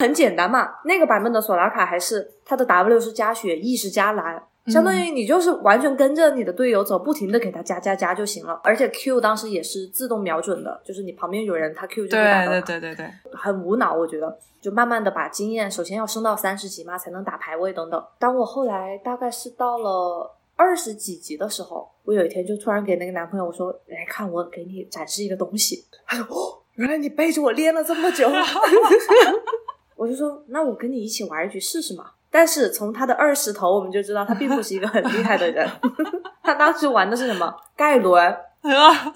[0.00, 0.74] 很简单嘛。
[0.84, 8.60] 那个版本的索拉卡还是它的 W 是加血，E 是加蓝，相当于你就是完全跟着你的队友走，不停的给他加加加就行了。
[8.64, 12.80] 而且 Q 当时也是自动瞄准的，就是你旁边有人，他 Q 就会打对到对。
[12.80, 18.02] 对对对对，很无脑，我觉得就慢慢的把经验，首先要升到三十级嘛，才能打排位等等。
[18.18, 28.28] 当我后来大概是到了二十几级的时候，我有一天就突然给那个男朋友我说：“来看，我给你展示一个东西。”他说：“哦，原来你背着我练了这么久。”
[29.96, 35.70] 我就说：“那我跟你一起玩一局试试嘛。”但是从他的二十头，我们就知道他并不是一个很厉害的人。
[36.42, 38.36] 他当时玩的是什么盖伦，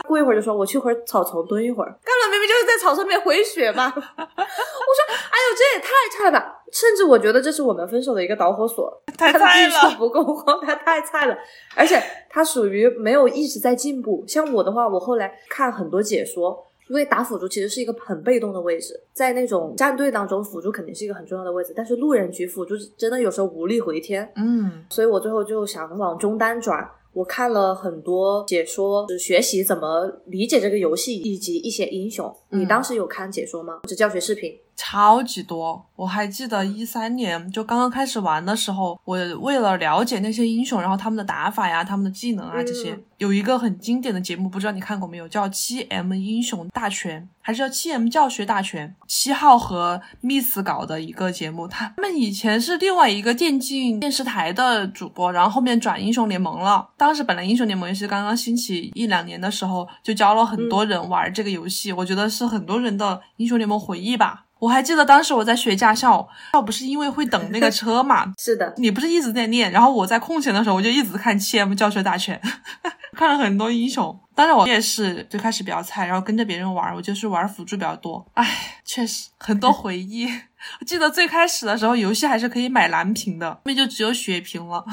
[0.07, 1.91] 过一会儿就说我去会儿草丛蹲一会儿。
[2.05, 3.87] 盖伦明明就是在草上面回血嘛。
[3.91, 6.63] 我说，哎呦，这也太菜了吧！
[6.73, 9.03] 甚至我觉得这是我们分手的一个导火索。
[9.19, 9.95] 他的太菜技术了。
[9.99, 11.37] 不够好，他太菜了，
[11.75, 12.01] 而且
[12.31, 14.23] 他属于没有一直在进步。
[14.29, 16.68] 像我的话，我后来看很多解说。
[16.89, 24.31] 因为打辅助其实是一个很被动的位置，在那种战队当中，辅助肯定是一个很重要的位置，但是路人局辅助真的有时候无力回天。
[24.37, 26.89] 嗯所以我最后就想往中单转。
[27.13, 32.33] 我看了很多解说，就是学习怎么理解这个游戏以及一些英雄。
[32.51, 33.81] 嗯你当时有看解说吗？
[33.83, 34.57] 或者教学视频？
[34.79, 35.85] 超级多。
[35.97, 48.89] 我还记得一三年就刚刚开始玩的时候，我为了了解那些英雄，然后他们的打法呀、他们的技能啊这些，嗯有一个很经典的节目，不知道你看过没有，叫《七 M 英雄大全》，还是叫《七 M 教学大全》？
[49.09, 56.89] 七号和 Miss 搞的一个节目，他们以前是另外一个电竞电视台的主播，然后后面转英雄联盟了。
[56.97, 64.45] 当时本来英雄联盟也是刚刚兴起一两年的时候，就教了很多人玩这个游戏，我觉得是很多人的英雄联盟回忆吧。
[64.59, 72.41] 我还记得当时我在学驾校，要不是因为会等那个车嘛， 是的，你不是一直在练，然后我在空闲的时候我就一直看七 M 教学大全，
[73.17, 74.19] 看了很多英雄。
[74.35, 78.25] 当然我也是最开始比较菜，然后跟着别人玩，我就是玩辅助比较多。
[78.35, 80.27] 唉，确实很多回忆。
[80.81, 84.85] 我记得最开始的时候，游戏还是可以买蓝屏的，后面就只有血屏了。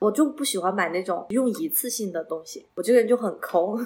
[0.00, 3.78] 我就不喜欢买那种用一次性的东西，我这个人就很抠。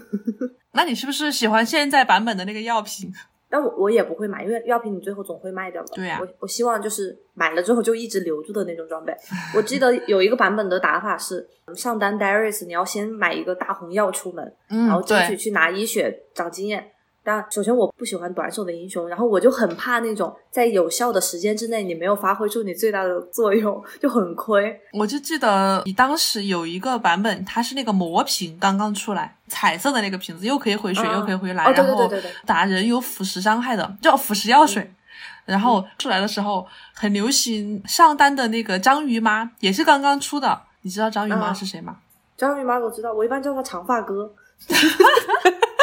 [0.73, 3.13] 那你是不是喜欢现在版本的那个药瓶？
[3.55, 5.95] 但我我也不会买，因为药品你最后总会卖掉的。
[5.95, 9.15] 对呀我我希望就是买了之后就一直留住的那种装备。
[9.55, 16.91] 我记得有一个版本的打法是上单 Darius，你要先买一个大红药出门，嗯然后进去，去拿医血长经验。
[17.25, 24.79] 但首先我不喜欢短手的英雄，然后我就很怕那种在有效的时间之内你没有发挥出你最大的作用，就很亏。
[24.93, 32.09] 我就记得你当时有一个版本，它是那个魔瓶刚刚出来，彩色的那个瓶子，又可以回血，嗯又可以回来，然后
[32.45, 34.83] 打人有腐蚀伤害的，叫腐蚀药水。
[34.83, 34.95] 嗯
[35.45, 40.59] 然后出来的时候很流行上单的那个章鱼妈，也是刚刚出的。
[40.81, 41.99] 你知道章鱼妈嗯是谁吗？
[42.35, 44.33] 章鱼妈我知道，我一般叫她长发哥。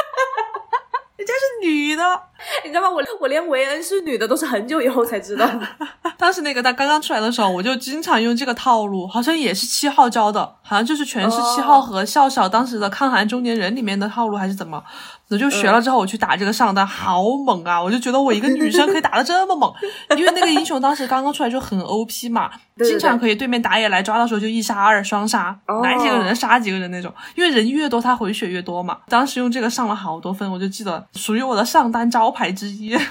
[1.22, 2.31] 人家是女的。
[2.66, 2.90] 你知道吗？
[2.90, 5.68] 我我连维恩是女的都是很久以后才知道的。
[6.18, 14.84] 当时那个他刚刚出来的时候，我就经常用这个套路，好像也是七号教的，好像就是全是七号和笑笑当时的抗寒中年人里面的套路，还是怎么？
[15.30, 17.82] 我就学了之后，我去打这个上单，好猛啊！
[17.82, 19.74] 我就觉得我一个女生可以打得这么猛，
[20.18, 28.98] 因为那个英雄当时刚刚出来就很 OP 嘛， 对对经常可以对面打野来抓的时候就一杀二双杀，哦来几个人杀几个人那种，因为人越多他回血越多嘛。
[29.08, 32.96] 当时用这个上了好多分，我就记得属于我的上单招牌之一。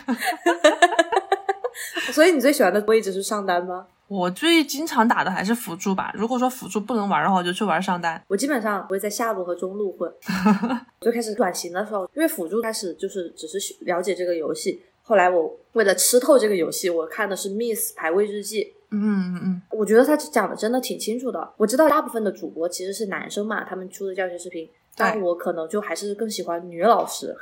[2.12, 3.86] 所以你最喜欢的位置是上单吗？
[4.08, 6.10] 我最经常打的还是辅助吧。
[6.14, 8.20] 如果说辅助不能玩的话，我就去玩上单。
[8.26, 10.12] 我基本上不会在下路和中路混。
[11.00, 18.74] 最开始转型的时候，因为辅助开始就是只是了解这个游戏，后来我为了吃透这个游戏，我看的是 Miss 排位日记。
[18.90, 21.48] 嗯嗯嗯，我觉得他讲的真的挺清楚的。
[21.56, 27.34] 我知道大部分的主播其实是男生嘛，他们出的教学视频，但我可能就还是更喜欢女老师。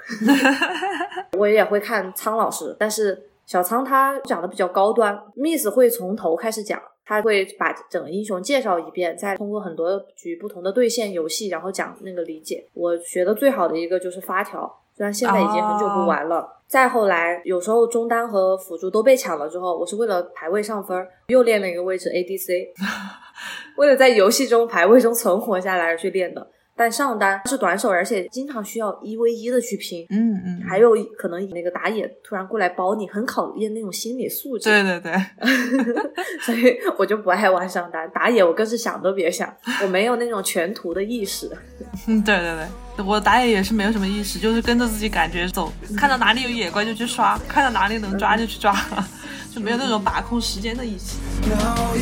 [1.39, 6.81] 我也会看苍老师，但是小苍他讲的比较高端，Miss 会从头开始讲。
[7.11, 12.69] 他会把整个英雄介绍一遍，再通过很多局不同的对线游戏，然后讲那个理解。
[12.75, 16.47] 我学的最好的一个就是发条，虽然现在已经很久不玩了。
[16.67, 22.69] 再后来，有时候中单和辅助都被抢了之后，我是为了排位上分，又练了一个位置 ADC，
[23.79, 26.47] 为了在游戏中排位中存活下来而去练的。
[26.79, 34.71] 但上单是短手，而且经常需要一 v 一的去拼，嗯嗯，还有可能那个打野突然过来包你，很考验那种心理素质。
[34.71, 35.13] 对对对，
[36.43, 41.51] 所以我就不爱玩上单，打野我更是想都别想，我没有那种全图的意识。
[42.07, 42.57] 嗯对对
[42.97, 48.73] 对，我打野也是没有什么意识，就是跟着自己感觉走，看到哪里有野怪就去刷，看到哪里能抓就去抓，
[49.55, 51.17] 就没有那种把控时间的意识。
[51.49, 51.95] Now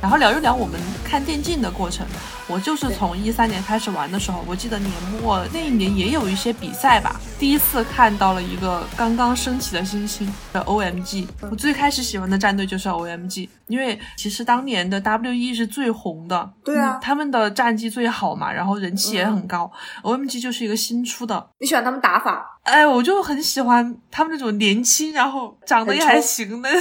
[0.00, 2.06] 然后聊一聊我们看电竞的过程。
[2.48, 4.90] 我就是从一三年开始玩的时候，我记得年
[5.22, 11.28] 末那一年也有一些比赛吧，第一次看到了一个刚刚升起的新星的 OMG。
[11.48, 19.70] 我最开始喜欢的战队就是 OMG，因为其实当年的 WE 是最红的，对啊嗯他们的战绩最好嘛，然后人气也很高。
[20.02, 22.58] OMG 就是一个新出的，你喜欢他们打法？
[22.70, 26.80] 哎，我就很喜欢他们那种年轻，然后长得也还行的那种。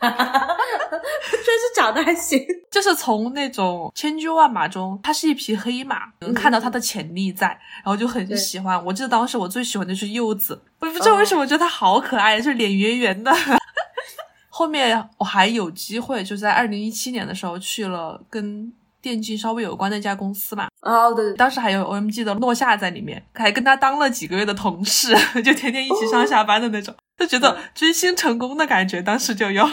[0.00, 2.44] 真 是长得还行。
[2.70, 8.82] 就是从那种千军万马中，它是一匹黑马，能看到它的潜力在，然后就很喜欢。
[8.84, 13.32] 我记得当时我最喜欢的是柚子，我不知道为什么，我觉得它好可爱，就是脸圆圆的。
[14.48, 25.12] 后面我还有机会，就在二零一七年的时候去了跟电竞稍微有关的一家公司嘛，哦，对对，当时还有 OMG 的诺夏在里面，还跟他当了几个月的同事，
[25.42, 29.68] 就天天一起上下班的那种，就觉得追星成功的感觉，当时就有。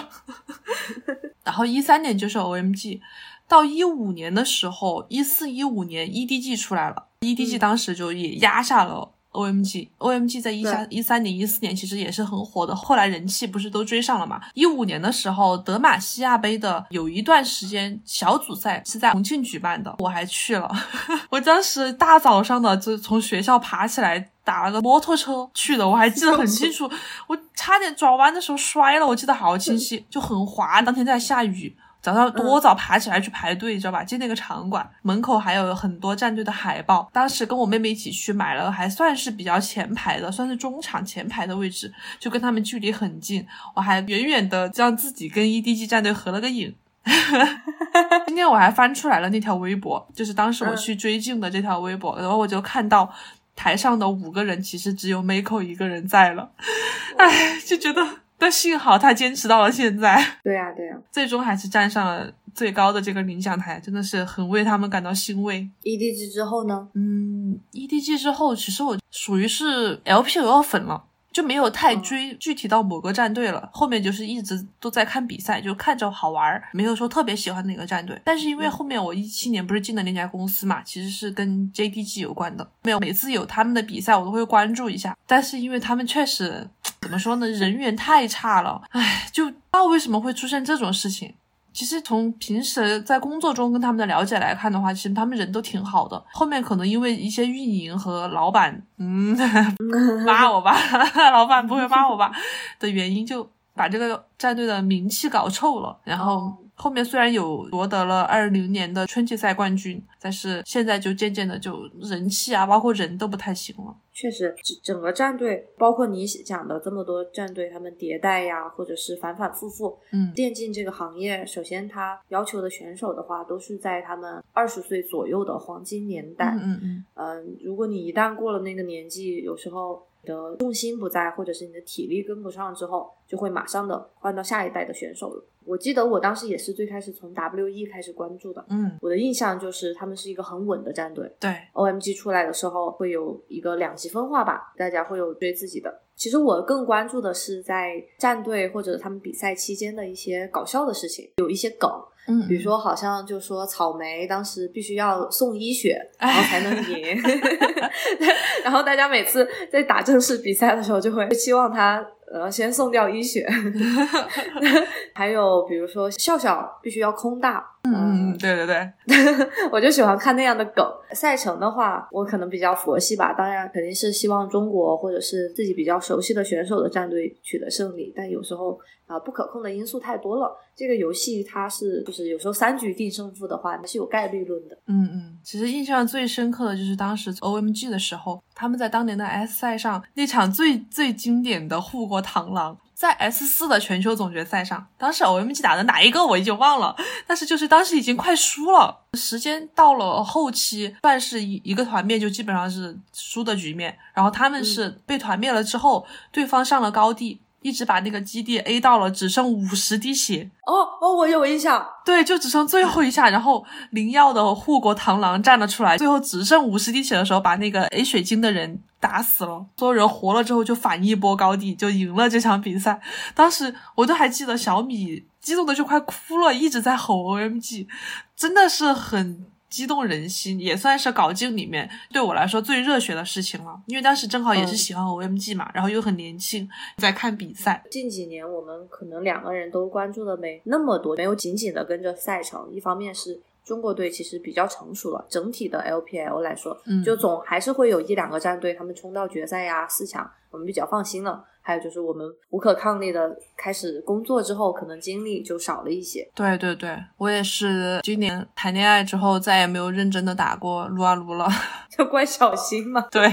[1.45, 2.99] 然后一三年就是 OMG，
[3.47, 14.41] 到一五年的时候，一四一五年 EDG 出来了，EDG 当时就也压下了 OMG，OMG 在一三一三年、一四年其实也是很火的，后来人气不是都追上了嘛？
[14.53, 20.69] 一五年的时候，德玛西亚杯的有一段时间小组赛是在重庆举办的，我还去了。
[21.29, 24.29] 我当时大早上的就从学校爬起来。
[24.41, 26.89] 打了个摩托车去的，我还记得很清楚。
[27.27, 30.81] 我差点转弯的时候摔了，我记得好清晰，就很滑。
[30.81, 34.03] 当天在下雨，早上多早爬起来去排队，你知道吧？
[34.03, 37.09] 进那个场馆门口还有很多战队的海报。
[37.11, 43.45] 当时跟我妹妹一起去买了，还算是比较前排的，算是中场前排的位置，就跟他们距离很近。
[43.75, 46.73] 我还远远的让自己跟 EDG 战队合了个影。
[48.27, 53.13] 今天我还翻出来了那条微博，就是当时我去追镜的这条微博，然后我就看到。
[53.55, 56.49] 台上的五个人其实只有 Miko 一个人在了，
[57.19, 58.01] 唉，就觉得，
[58.39, 60.15] 但幸好他坚持到了现在。
[60.43, 65.69] 对呀、对呀、最终还是站上了最高的这个领奖台，真的是很为他们感到欣慰。
[65.83, 66.87] EDG 之后呢？
[66.93, 71.03] 嗯，EDG 之后，其实我属于是 LPL 粉了。
[71.31, 78.19] 就没有太追具体到某个战队了，后面就是一直都在看比赛，就看着好玩儿，没有说特别喜欢哪个战队。
[78.25, 85.15] 但是因为后面我一七年不是进了那家公司嘛，其实是跟 JDG 有关的，没有每次有他们的比赛我都会关注一下。
[85.27, 86.67] 但是因为他们确实
[87.01, 91.33] 怎么说呢，人缘太差了，唉，就不知道为什么会出现这种事情。
[91.79, 96.21] 其实从平时在工作中跟他们的了解来看的话，其实他们人都挺好的。
[96.33, 99.33] 后面可能因为一些运营和老板，嗯，
[100.27, 100.75] 骂我吧，
[101.31, 102.33] 老板不会骂我吧
[102.81, 105.97] 的原因，就把这个战队的名气搞臭了。
[106.03, 113.93] 然后后面虽然有夺得了二零年的春季赛冠军，但是现在就渐渐的就人气啊，包括人都不太行了。
[114.13, 119.97] 确实，整整个战队，包括你讲的这么多战队，他们迭代呀，或者是反反复复。
[120.11, 126.53] 嗯电竞这个行业，首先它要求的选手的话，都是在他们二十岁左右的黄金年代。
[126.61, 135.43] 嗯嗯嗯，嗯，如果你一旦过了那个年纪，有时候你的重心不在，或者是你的体力跟不上之后，就会马上的换到下一代的选手了。
[135.69, 141.31] 我记得我当时也是最开始从 WE 开始关注的，嗯，我的印象就是他们是一个很稳的战队。
[141.39, 146.01] 对，OMG 出来的时候会有一个两极分化吧，大家会有追自己的。
[146.15, 151.89] 其实我更关注的是在战队或者他们比赛期间的一些搞笑的事情，有一些梗，
[152.27, 157.21] 嗯，比如说好像就说草莓当时必须要送医血，然后才能赢
[158.65, 163.47] 然后大家每次在打正式比赛的时候就会期望他呃先送掉医血，
[165.13, 168.89] 还有比如说笑笑必须要空大，嗯，对对对，
[169.71, 170.85] 我就喜欢看那样的梗。
[171.13, 180.55] 赛程的话，我可能比较佛系吧，当然肯定是希望中国或者是自己比较熟悉的选手的战队取得胜利，但有时候啊、不可控的因素太多了。
[180.75, 184.77] 这个游戏它是就是有时候三局定胜负的话，它是有概率论的。
[184.85, 196.95] 嗯嗯，其实印象最深刻的就是当时 OMG 的时候，他们在当年的 S 赛上那场最最经典的护国螳螂，在 S 四的全球总决赛上，当时 OMG 打的哪一个我已经忘了，
[197.25, 207.41] 但是就是当时已经快输了，时间到了后期，算是一一个团灭就基本上是输的局面，然后他们是被团灭了之后，对方上了高地。
[207.61, 223.01] 一直把那个基地 A 到了，只剩五十滴血，哦哦，我有印象，对，就只剩最后一下，然后灵药的护国螳螂站了出来，最后只剩五十滴血的时候，把那个 A 水晶的人打死了，所有人活了之后就反一波高地，就赢了这场比赛。
[223.35, 227.87] 当时我都还记得小米激动的就快哭了，一直在吼 OMG，
[228.35, 229.45] 真的是很。
[229.69, 233.79] 激动人心，也算是搞竞里面对我来说最热血的事情了。
[233.85, 237.83] 因为当时正好也是喜欢 OMG 嘛，然后又很年轻，在看比赛。
[237.91, 242.67] 近几年我们可能两个人都关注的没那么多，没有紧紧的跟着赛程。
[242.71, 251.45] 一方面是中国队其实比较成熟了，整体的 LPL 来说，嗯就总还是会有一两个战队他们冲到决赛呀、四强，我们比较放心了。
[251.69, 256.27] 还有就是我们无可抗力的开始工作之后，可能精力就少了一些。
[256.33, 261.47] 对对对，我也是今年谈恋爱之后再也没有认真的打过撸啊撸了。
[261.95, 263.05] 就怪小新嘛。
[263.11, 263.31] 对，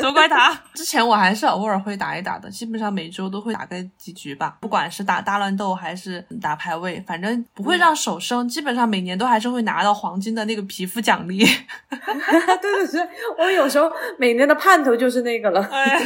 [0.00, 0.52] 都怪他。
[0.74, 8.48] 之前我还是偶尔会打一打的，基本上每周都会打个几局吧，不管是打大乱斗还是打排位，反正不会让手生。
[8.48, 11.38] 基本上每年都还是会拿到黄金的那个皮肤奖励。
[11.90, 13.08] 对对对，
[13.38, 15.62] 我有时候每年的盼头就是那个了。
[15.70, 15.98] 哎，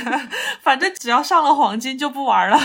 [0.63, 2.59] 反正只要上了黄金就不玩了。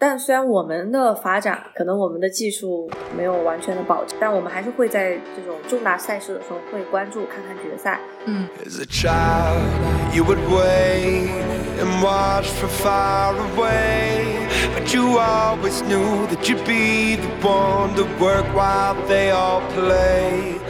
[0.00, 7.98] 但虽然我们的发展可能我们的技术没有完全的保证，但我们还是会在这种重大赛事的时候会关注看看决赛。
[8.24, 9.58] 嗯，As a child,
[10.14, 11.42] you would wait
[11.80, 14.46] and watch from far away.
[14.76, 20.60] But you always knew that you'd be the one to work while they all play.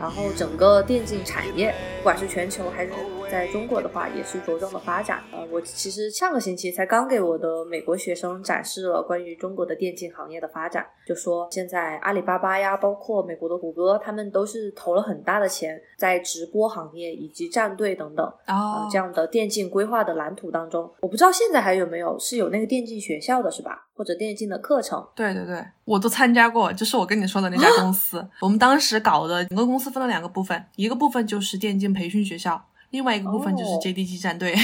[0.00, 2.90] 然后整个电竞产业，不管是全球还是
[3.32, 5.22] 在中国的话也是着重的发展。
[5.32, 18.26] 呃，我其实上个星期才刚给我的美国学生展示了关于中国的电竞行业的发展，就说现在阿里巴巴呀，包括美国的谷歌，他们都是投了很大的钱在直播行业以及战队等等。
[18.48, 23.86] 哦呃，这样的电竞规划的蓝图当中，我不知道现在还有没有是有那个电竞学校的是吧？
[23.94, 25.02] 或者电竞的课程？
[25.14, 28.26] 对对对，我都参加过，就是我跟你说的那家公司。
[28.42, 32.60] 我们当时搞的整个公司分了两个部分，一个部分就是电竞培训学校，
[32.92, 34.54] 另外一个部分就是哦 JDG 战队。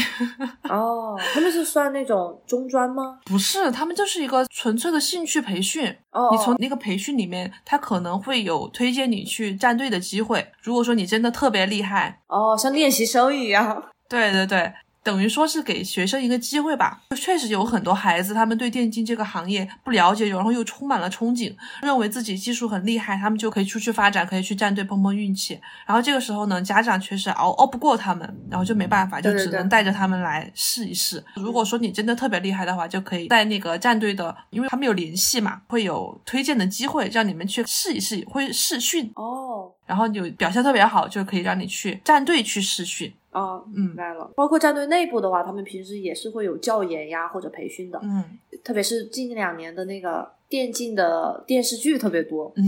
[0.71, 3.19] 哦，他们是算那种中专吗？
[3.27, 5.95] 不是，他们就是一个纯粹的兴趣培训。
[6.13, 10.47] 哦，你从那个培训里面，他可能会有推荐你去战队的机会。
[10.63, 13.83] 如果说你真的特别厉害，哦，像练习生一样。
[14.09, 14.73] 对对对，
[15.03, 17.03] 等于说是给学生一个机会吧。
[17.17, 25.61] 确实有很多孩子，他们对电竞这个行业不了解，然后又充满了憧憬，认为自己技术很厉害，他们就可以出去发展，可以去战队碰碰运气。
[25.87, 31.23] 然后这个时候呢，家长确实熬熬不过他们，然后就没办法，就只能带着他们来试一试。
[31.35, 39.11] 如果说你真的特别厉害的话，就可以在那个战队的，因为他们有联系嘛，会有推荐的机会，让你们去试一试，会试训。
[39.15, 43.13] 哦然后有表现特别好，就可以让你去战队去试训。
[43.33, 43.87] 哦，嗯。
[43.87, 44.31] 明白了。
[44.37, 48.23] 包括战队内部的话，他们平时也是会有教研呀或者培训的，嗯。
[48.63, 52.65] 特别是近两年的那个电竞的电视剧特别多，嗯，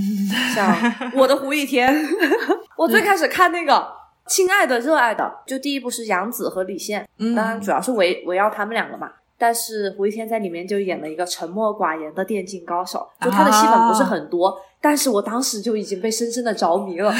[0.54, 0.72] 像
[1.18, 1.92] 《我的胡一天》，
[2.78, 3.72] 我最开始看那个
[4.26, 7.34] 《亲爱的热爱的》，就第一部是杨紫和李现，嗯。
[7.34, 9.10] 当然主要是围围绕他们两个嘛。
[9.40, 17.10] 但是胡一天在里面就演了一个沉默寡言的电竞高手，就他的戏份不是很多，但是我当时就已经被深深的着迷了。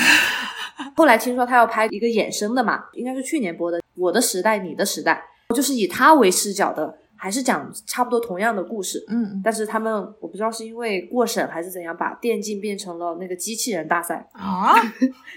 [0.95, 5.25] 后来听说他要拍一个衍生的嘛，应该是去年播的《我的时代，你的时代》，
[5.57, 9.03] 就是以他为视角的，还是讲差不多同样的故事。
[9.09, 14.75] 嗯但是他们我不知道是因为过审还是怎样，把电竞变成了那个机器人大赛，啊，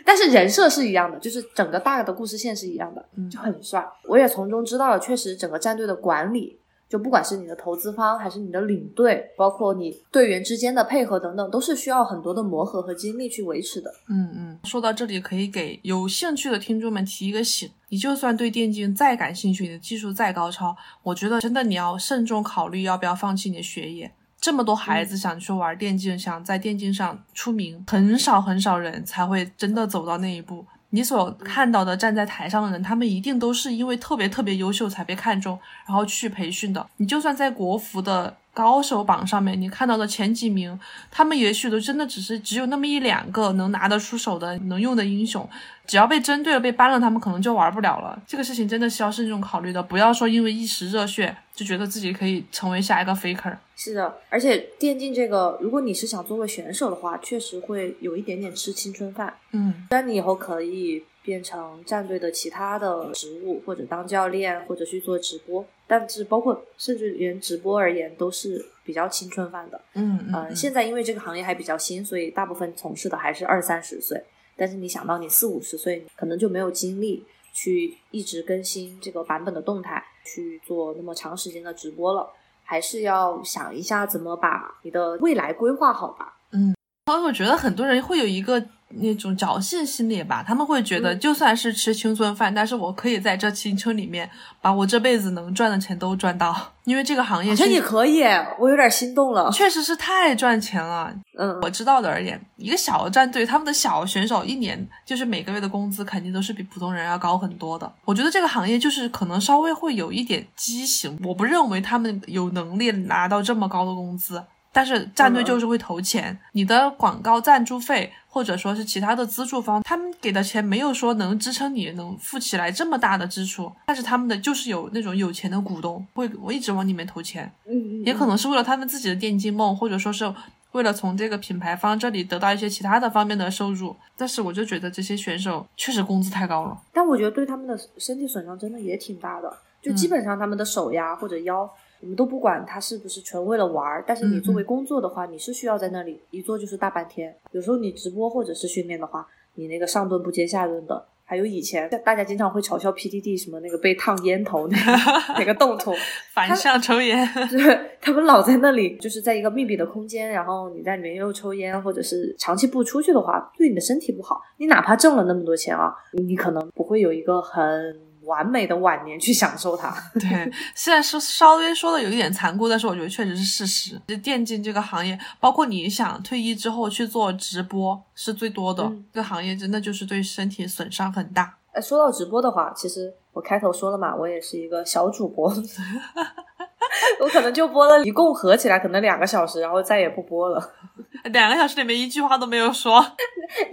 [0.03, 3.85] 但是人设是一样的，就是整个大的故事线是一样的，嗯就很帅。
[4.09, 6.59] 我也从中知道了，确实整个战队的管理，
[6.93, 13.91] 就不管是你的投资方还是你的领队，包括你队员之间的配合等等，都是需要很多的磨合和精力去维持的。
[14.07, 24.11] 嗯嗯，说到这里，可以给有兴趣的听众们提一个醒：你就算对电竞再感兴趣，你的技术再高超，我觉得真的你要慎重考虑要不要放弃你的学业。
[24.39, 30.63] 这么多孩子想去玩电竞，想在电竞上出名，很少很少人才会真的走到那一步。
[30.95, 36.85] 你所看到的站在台上的人，他们一定都是因为特别特别优秀才被看中，然后去培训的。
[36.97, 40.79] 你就算在国服的高手榜上面，你看到的前几名，
[41.09, 45.47] 他们也许都真的只是只有那么一两个能拿得出手的能用的英雄，
[45.87, 48.21] 只要被针对了、被搬了，他们可能就玩不了了。
[48.27, 53.57] 这个事情真的是要慎重考虑的，不要说因为一时热血就觉得自己可以成为下一个 faker。
[53.75, 59.33] 是的，而且电竞这个，如果你是想作为选手的话，确实会有一点点吃青春饭。
[59.51, 69.79] 嗯但你以后可以变成战队的其他的职务，或者当教练，或者去做直播，但是包括甚至连直播而言，都是比较青春范的。
[69.93, 74.23] 嗯嗯呃，现在因为这个行业还比较新，所以大部分从事的还是二三十岁。
[74.55, 82.31] 但是你想到你四五十岁，可能就没有精力去一直更新这个版本的动态，去做那么长时间的直播了。
[82.63, 86.37] 还是要想一下怎么把你的未来规划好吧。
[86.51, 86.73] 嗯，
[87.07, 88.63] 所以我觉得很多人会有一个
[88.95, 94.29] 那种侥幸心理吧，他们会觉得嗯就算是吃青春饭，但是我可以在这青春里面
[94.61, 98.23] 把我这辈子能赚的钱都赚到，因为这个行业好像是也可以，
[98.59, 99.51] 我有点心动了。
[99.51, 101.13] 确实是太赚钱了。
[101.37, 107.91] 嗯，我知道的而言，一个小战队，他们的小选手一年就是每个月的工资肯定都是比普通人要高很多的。
[108.05, 114.43] 我觉得这个行业就是可能稍微会有一点畸形，我不认为他们有能力拿到这么高的工资。
[114.73, 130.33] 但是战队就是会投钱，你的广告赞助费或者说是其他的资助方，他们给的钱没有说能支撑你能付起来这么大的支出，但是他们的就是有那种有钱的股东会我一直往里面投钱，嗯嗯，也可能是为了他们自己的电竞梦，或者说是
[130.71, 133.95] 为了从这个品牌方这里得到一些其他的方面的收入。
[134.17, 136.75] 但是我就觉得这些选手确实工资太高了。
[136.91, 141.69] 但我觉得对他们的身体损伤真的也挺大的，就基本上他们的手呀或者腰，
[142.03, 147.33] 我们都不管他是不是纯为了玩儿，但是你作为工作的话，你是需要在那里一坐就是大半天。
[147.51, 149.25] 有时候你直播或者是训练的话，
[149.55, 151.05] 你那个上顿不接下顿的。
[151.25, 154.91] 还有以前大家经常会嘲笑 PDD 什么那个被烫烟头那个
[155.39, 155.91] 那个动图，
[156.33, 164.41] 反向抽烟， 对他们老在那里，就是在一个密闭的空间，然后你在里面又抽烟，或者是长期不出去的话，对你的身体不好。
[164.57, 169.93] 你哪怕挣了那么多钱啊，你可能不会有一个很完美的晚年去享受它。
[170.19, 173.99] 对，虽然说稍微说的有一点残酷，但是我觉得确实是事实。
[174.07, 181.57] 就电竞这个行业，包括你想退役之后去做直播是最多的，嗯这个行业真的就是对身体损伤很大。
[181.73, 185.49] 呃，说到直播的话，其实我开头说了嘛，我也是一个小主播，
[187.19, 190.71] 我可能就播了，一共合起来可能两个小时，然后再也不播了。
[191.33, 193.03] 两个小时里面一句话都没有说。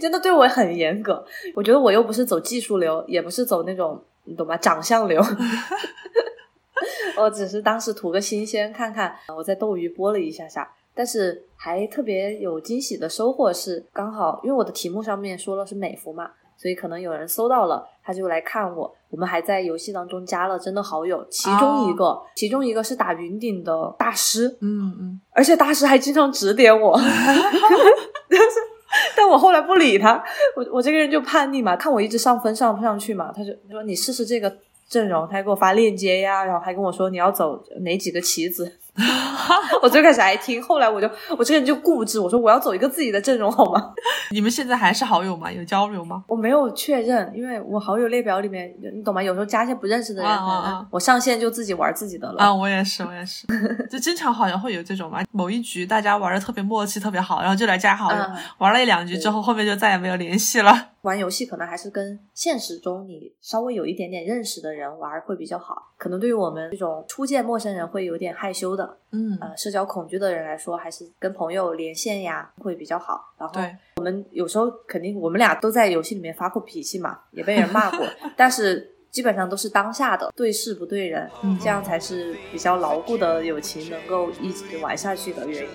[0.00, 1.22] 真的对我很严格。
[1.54, 4.56] 我觉得我又不是走技术流，也不是走那种你懂吗？
[4.56, 5.22] 长相流。
[7.16, 18.94] 我只是当时图个新鲜，看看我在斗鱼播了一下下，但是还特别有惊喜的收获是，刚好因为我的题目上面说了是美服嘛，所以可能有人搜到了，他就来看我。
[19.10, 28.60] 我们还在游戏当中加了真的好友，其中一个，其中一个是打云顶的大师，嗯嗯，而且大师还经常指点我，但是
[29.16, 30.22] 但我后来不理他，
[30.56, 34.54] 我我这个人就叛逆嘛，看我一直上分上不上去嘛，他就他说你试试这个
[34.88, 38.78] 阵容，他还给我发链接呀，然后还跟我说你要走哪几个棋子，
[39.82, 43.92] 我最开始还听，后来我就我这个人就固执，我说我要走一个自己的阵容好吗？
[44.30, 45.50] 你们现在还是好友吗？
[45.50, 46.22] 有交流吗？
[46.28, 49.22] 我没有确认，因为我好友列表里面你懂吗？
[49.22, 52.42] 有时候加一些不认识的人，啊啊啊我上线就自己玩自己的了。
[52.42, 53.46] 啊，我也是，我也是，
[53.90, 60.88] 就经常好像会有这种嘛，某一局大家玩的特别默契，特别好，然后就来加好友，嗯玩了一两局之后，后面就再也没有联系了。
[61.02, 65.74] 玩游戏可能还是跟现实中你稍微有一点点认识的人玩会比较好。
[65.96, 73.32] 可能对于我们这种初见陌生人会有点害羞的，嗯，呃，社交恐惧的人来说，还是跟朋友连线呀会比较好。
[73.38, 73.60] 然后，
[73.96, 85.68] 我们有时候肯定我们俩都在游戏里面发过脾气嘛，也被人骂过， 但是基本上都是当下的，对事不对人，嗯这样才是比较牢固的友情能够一直玩下去的原因。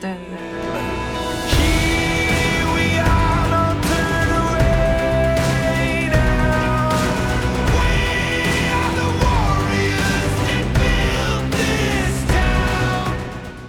[0.00, 0.99] 对对。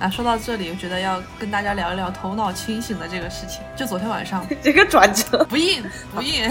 [0.01, 3.61] 啊，说到这里，我觉得要跟大家聊一聊头脑清醒的这个事情。
[3.75, 6.49] 就昨天晚上， 这个转折，不硬不 硬，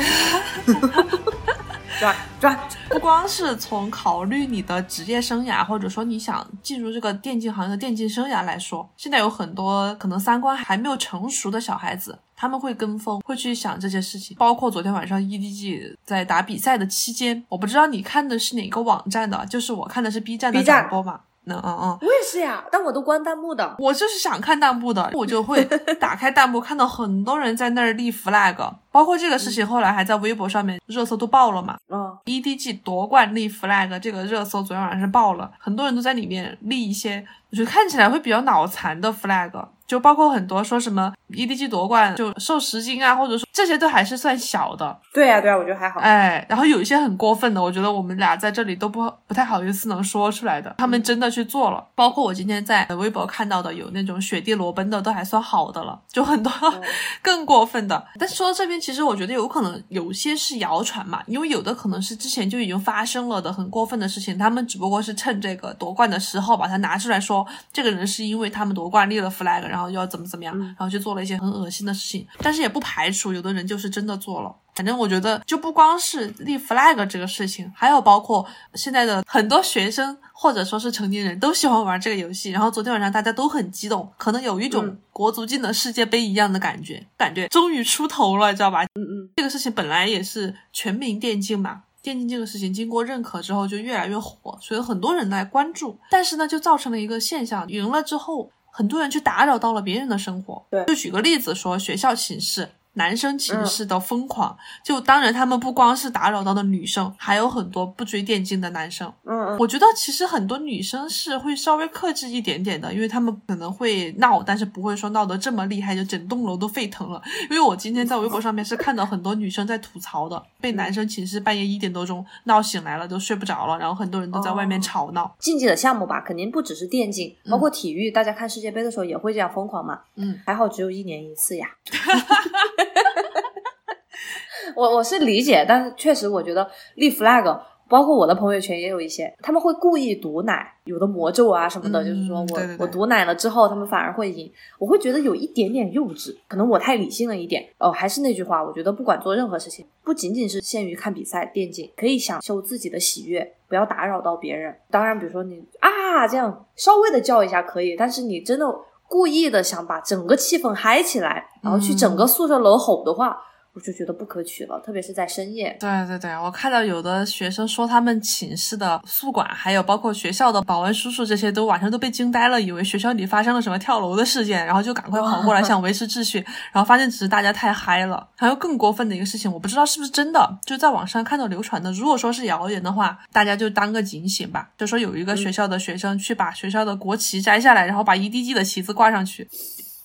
[1.98, 2.56] 转转，
[2.88, 14.36] 不光是从考虑你的职业生涯，或者说你想进入这个电竞行业的电竞生涯来说，现在有很多可能三观还没有成熟的小孩子，他们会跟风，会去想这些事情。
[14.36, 21.22] 包括昨天晚上 EDG 在打比赛的期间，我不知道你看的是哪个网站的，就是我看的是 B 站的转播嘛。
[21.56, 23.76] 嗯嗯嗯，我也是呀，但我都关弹幕的。
[23.78, 25.64] 我就是想看弹幕的， 我就会
[25.98, 28.56] 打开弹幕，看到很多人在那儿立 flag，
[28.90, 31.76] 包括这个事情后来还在微博上面热搜都爆了嘛。
[31.88, 39.50] 嗯，EDG 夺冠立 flag 这个热搜昨天晚上是爆了，很多人都在里面立一些，我觉得看起来会比较脑残的 flag，
[39.90, 45.98] 就包括很多说什么 EDG 夺冠就瘦十斤啊，或者说这些都还是算小的，对呀、对呀、我觉得还好。
[45.98, 51.84] 哎，然后有一些很过分的，我觉得我们俩在这里都不不太好意思能说出来的，他们真的去做了。
[51.96, 56.52] 包括我今天在微博看到的，有那种雪地裸奔的，都还算好的了，就很多
[57.20, 58.06] 更过分的。
[58.16, 72.26] 但是说到这边，其实我觉得有可能有些是谣传嘛，因为有的可能是之前就已经发生了的很过分的事情，他们只不过是趁这个夺冠的时候把它拿出来说，这个人是因为他们夺冠立了 flag，然后要怎么怎么样，然后就做了一些很恶心的事情。
[72.38, 74.52] 但是也不排除有的人就是真的做了。
[74.74, 82.50] 反正我觉得，就不光是立 flag 这个事情，还有包括现在的很多学生或者说是成年人都喜欢玩这个游戏。
[82.50, 88.84] 然后昨天晚上大家都很激动，可能有一种嗯国足进了世界杯一样的感觉，感觉终于出头了，知道吧？
[88.94, 95.98] 嗯嗯，这个事情本来也是全民电竞嘛，电竞这个事情经过认可之后就越来越火，所以很多人来关注。
[96.10, 100.66] 但是呢，就造成了一个现象，赢了之后，很多人去打扰到了别人的生活。
[100.70, 102.68] 对就举个例子说，学校寝室。
[102.94, 109.12] 男生寝室的疯狂，就当然他们不光是打扰到的女生，还有很多不追电竞的男生。
[109.24, 117.22] 嗯嗯，我觉得其实很多女生是会稍微克制一点点的，因为他们可能会闹，但是不会说闹得这么厉害，就整栋楼都沸腾了。
[117.48, 125.34] 因为我今天在微博上面是看到很多女生在吐槽的，被男生寝室半夜一点多钟闹醒来了，都睡不着了，然后很多人都在外面哦吵闹。
[125.38, 130.00] 竞技的项目吧，肯定不只是电竞，包括体育，大家看世界杯的时候也会这样疯狂嘛。
[130.16, 131.68] 嗯，还好只有一年一次呀。
[134.76, 147.68] 我我是理解，但是确实我觉得立 flag，包括我的朋友圈也有一些，他们会故意毒奶，有的魔咒啊什么的，嗯就是说我我毒奶了之后，他们反而会赢，我会觉得有一点点幼稚，可能我太理性了一点。
[147.78, 154.72] 哦，还是那句话，我觉得不管做任何事情，不仅仅是限于看比赛、电竞，可以享受自己的喜悦，不要打扰到别人。
[154.90, 158.66] 当然，比如说你啊这样稍微的叫一下可以，但是你真的
[159.10, 163.36] 故意的想把整个气氛嗨起来，然后去整个宿舍楼吼的话，
[163.72, 165.76] 我就觉得不可取了，特别是在深夜。
[165.78, 178.28] 对对对，我看到有的学生说他们寝室的宿管，还有包括学校的保安叔叔，这些都晚上都被惊呆了，以为学校里发生了什么跳楼的事件，然后就赶快跑过来想维持秩序，然后发现只是大家太嗨了。
[178.36, 184.68] 还有更过分的一个事情，我不知道是不是真的，就在网上看到流传的，如果说是谣言的话，大家就当个警醒吧。
[184.76, 189.48] 就说有一个学校的学生去把学校的国旗摘下来，然后把 EDG 的旗子挂上去，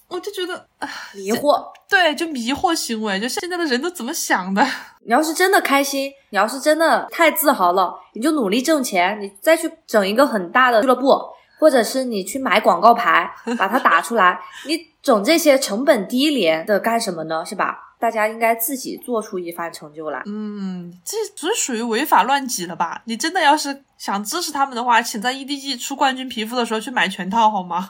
[0.08, 1.64] 我就觉得啊，迷惑。
[1.90, 4.66] 对，就迷惑行为，就现在的人都怎么想的？
[5.06, 11.20] 你要是真的开心，你要是真的太自豪了，你就努力挣钱，你再去整一个很大的俱乐部，
[11.60, 14.40] 或者是你去买广告牌，把它打出来。
[14.66, 17.46] 你整这些成本低廉的干什么呢？
[17.46, 17.82] 是吧？
[17.98, 20.22] 大家应该自己做出一番成就来。
[20.26, 23.02] 嗯，这只属于违法乱纪了吧？
[23.06, 27.90] 你真的要是想支持他们的话，请在 EDG 出冠军皮肤的时候去买全套好吗？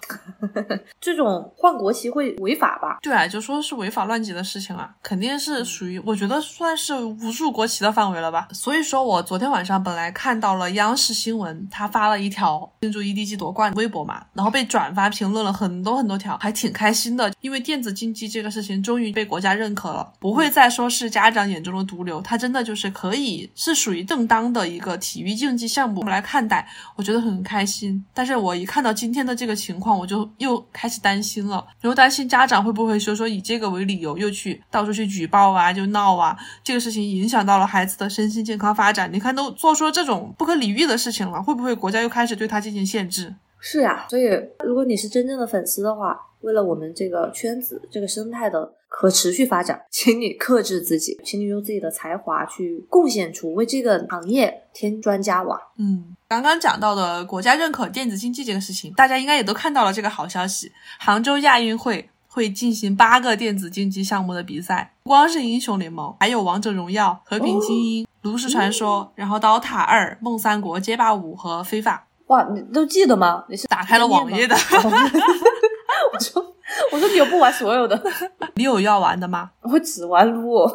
[1.01, 2.99] 这种换国旗会违法吧？
[3.01, 8.47] 对啊，就说是违法乱纪的事情啊，肯定是属于，我觉得算是侮辱国旗的范围了吧。
[8.51, 28.03] 所以说我昨天晚上本来看到了央视新闻，他发了一条庆祝 EDG 夺冠的微博嘛，然后被转发评论了很多很多条，还挺开心的，因为电子竞技这个事情终于被国家认可了，不会再说是家长眼中的毒瘤，它真的就是可以是属于正当的一个体育竞技项目我们来看待，我觉得很开心。
[28.13, 39.11] 但是我一看到今天的这个情况，我就又开始担心了，又担心家长会不会说说以这个为理由又去到处去举报啊，就闹啊，这个事情影响到了孩子的身心健康发展。
[39.11, 43.33] 你看都做出了这种不可理喻的事情了，会不会国家又开始对他进行限制？
[43.59, 44.25] 是啊，所以
[44.63, 55.59] 如果你是真正的粉丝的话，为了我们这个圈子、这个生态的可持续发展，请你克制自己，请你用自己的才华去贡献出，为这个行业添砖加瓦。
[55.77, 60.71] 嗯，刚刚讲到的国家认可电子竞技这个事情，大家应该也都看到了这个好消息。
[60.97, 72.07] 杭州亚运会会进行八个电子竞技项目的比赛，不光是英雄联盟，还有王者荣耀、和平精英、炉石传说，然后刀塔二、梦三国、街霸五和非法。
[72.27, 73.43] 哇，你都记得吗？
[73.49, 74.55] 你是打开了网页的，
[76.13, 76.54] 我说
[76.91, 78.01] 我说你有不玩所有的，
[78.55, 79.51] 你有要玩的吗？
[79.61, 80.67] 我只玩撸，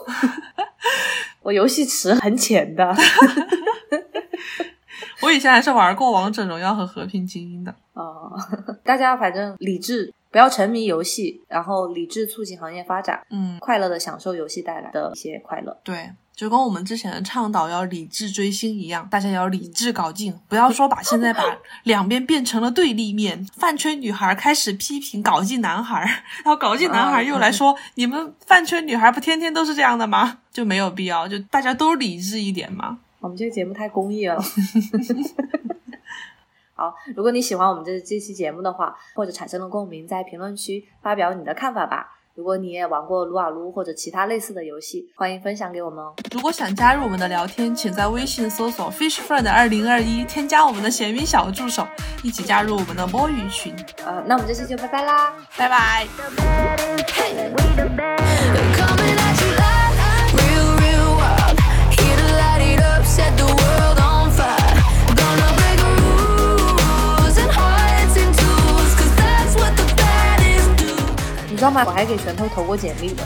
[1.43, 2.95] 我游戏池很浅的。
[5.22, 7.74] 我以前还是玩过王者荣耀和和平精英的。
[7.93, 8.32] 哦，
[8.82, 15.76] 大家反正理智，不要沉迷游戏，然后理智促进行业发展，嗯，快乐的享受游戏带来的一些快乐。
[15.84, 16.11] 对，
[16.41, 21.43] 就跟我们之前的倡导要理智追星一样，大家要理智搞劲，不要说把现在把
[21.82, 23.47] 两边变成了对立面。
[23.59, 26.01] 饭圈女孩开始批评搞劲男孩，
[26.43, 30.38] 然后搞劲男孩又来说，你们饭圈女孩不天天都是这样的吗？
[30.51, 32.99] 就没有必要，就大家都理智一点嘛。
[33.18, 34.43] 我们这个节目太公益了。
[36.72, 42.16] 好，如果你喜欢我们这这期节目的话，或者产生了共鸣，在评论区发表你的看法吧。
[42.37, 46.14] 如果你也玩过撸啊撸或者其他类似的游戏，欢迎分享给我们哦。
[46.33, 51.87] 如果想加入我们的聊天，请在微信搜索 Fish Friend 二零二一，添加我们的闲鱼小助手，
[52.22, 53.74] 一起加入我们的摸鱼群。
[54.05, 55.33] 呃，那我们这期就拜拜啦。
[55.57, 56.07] 拜拜。
[58.76, 59.16] Coming
[71.61, 71.84] 知道吗？
[71.84, 73.22] 我还给拳头投过简历的。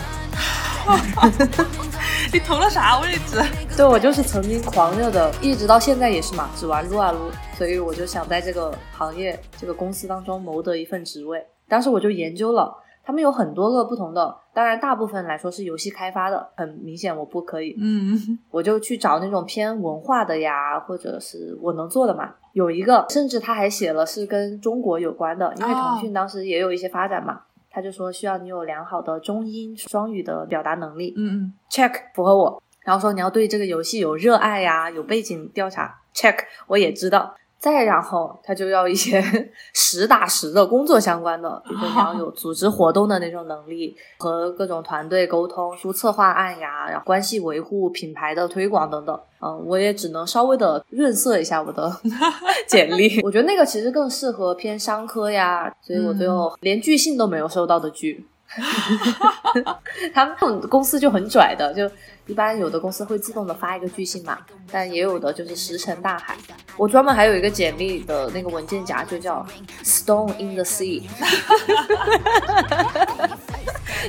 [2.33, 3.41] 你投了啥位置？
[3.77, 11.41] 对，我就是曾经狂热的，一直到现在也是嘛，只玩撸啊撸，所以我就想在这个行业、这个公司当中谋得一份职位。
[11.69, 12.75] 当时我就研究了，
[13.05, 22.31] 他们有很多个不同的，当然大部分来说是游戏开发的，很明显我不可以，嗯，我就去找那种偏文化的呀，或者是我能做的嘛。
[22.51, 27.39] 有一个，甚至他还写了是跟中国有关的，因为腾讯当时也有一些发展嘛，
[27.75, 31.13] 他就说需要你有良好的中英双语的表达能力。
[31.17, 37.35] 嗯嗯 check 符合我，然后说你要对这个游戏有热爱呀，有背景调查，check 我也知道。
[37.57, 39.23] 再然后他就要一些
[39.73, 49.19] 实打实的工作相关的，比如说你要有组织活动的那种能力，和各种团队沟通、出策划案呀，然后关系维护、品牌的推广等等。
[49.41, 51.91] 嗯，我也只能稍微的润色一下我的
[52.67, 53.19] 简历。
[53.21, 58.25] 我觉得那个其实更适合偏商科呀，所以我最后连拒信都没有收到的拒。
[60.13, 61.89] 他们这种公司就很拽的，就
[62.27, 64.37] 一般有的公司会自动的发一个拒信嘛，
[64.71, 66.35] 但也有的就是石沉大海。
[66.75, 69.45] 我专门还有一个简历的那个文件夹，就叫
[69.83, 71.03] Stone in the Sea。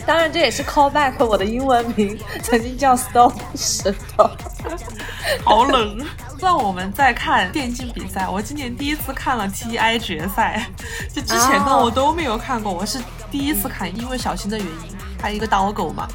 [0.04, 4.30] 当然，这也是 callback 我的英文名，曾经叫 Stone 石头。
[5.44, 6.04] 好冷。
[6.38, 10.68] 让我们再看电竞比赛，我今年第一次看了 TI 决赛，
[11.10, 13.00] 就之前的我都没有看过，我是
[13.30, 14.96] 第一次看，因为小新的原因。
[15.20, 16.06] 还有一个刀狗嘛，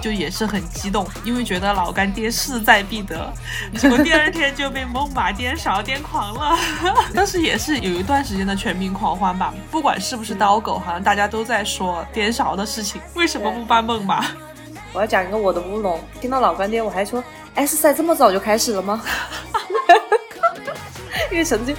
[0.00, 3.32] 就也是很激动，因为觉得老干爹势在必得，
[3.76, 6.58] 结果第二天就被猛犸颠勺颠狂了。
[7.14, 14.24] 当时也是有一段时间的全民狂欢吧，不管是不是刀狗，好像大家都在说颠勺的事情，为什么不办猛犸？
[14.92, 15.98] 我要讲一个我的乌龙。
[16.20, 17.24] 听到老干爹，我还说
[17.54, 19.02] S 赛这么早就开始了吗？
[21.32, 21.74] 因为曾经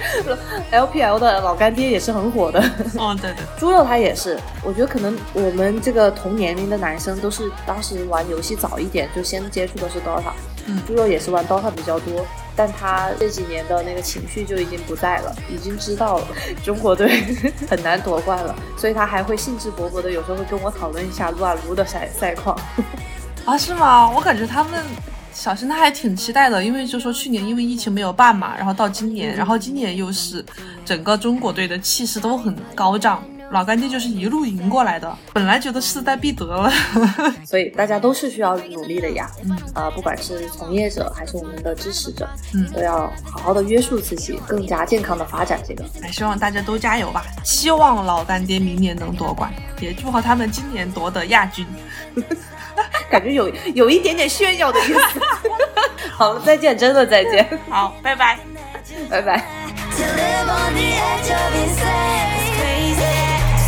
[0.72, 2.60] LPL 的老干爹也是很火的。
[2.98, 10.32] 哦，对对，猪肉他也是，我觉得可能我们这个同年龄的男生都是当时玩游戏早一点，就先接触的是 DOTA。
[10.66, 12.26] 嗯猪肉也是玩 DOTA 比较多，
[12.56, 16.26] 但他这几年的那个情绪就已经不在了，已经知道了
[16.64, 17.22] 中国队
[17.68, 22.58] 很难夺冠了， 所以他还会兴致勃勃的，有时候会跟我讨论一下撸啊撸的赛赛况。
[23.44, 24.10] 啊，是吗？
[24.10, 24.82] 我感觉他们
[25.34, 30.42] 小新他还挺期待的，因为就说去年因为疫情没有办嘛，然后到今年，然后今年又是
[30.84, 36.72] 整个中国队的气势都很高涨，老干爹就是一路赢过来的，本来觉得势在必得了。
[37.44, 45.84] 所以大家都是需要努力的呀，嗯，呃、不管是从业者还是我们的支持者，嗯都要好好的约束自己，更加健康的发展这个。
[46.00, 47.22] 哎，希望大家都加油吧！
[47.42, 51.66] 希望老干爹明年能夺冠，也祝贺他们今年夺得亚军。
[53.09, 55.19] 感觉有有一点点炫耀的意思。
[56.11, 58.39] 好了，再见，真的再见，好，拜拜。
[59.09, 59.37] 拜拜。
[59.37, 62.29] To live on the edge of insane.
[62.35, 63.03] It's crazy.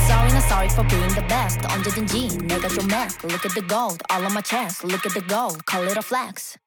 [0.07, 1.59] Sorry, not sorry for being the best.
[1.67, 3.07] 언제든지 내가 좀 해.
[3.23, 4.83] Look at the gold all on my chest.
[4.83, 6.57] Look at the gold, call it a flex.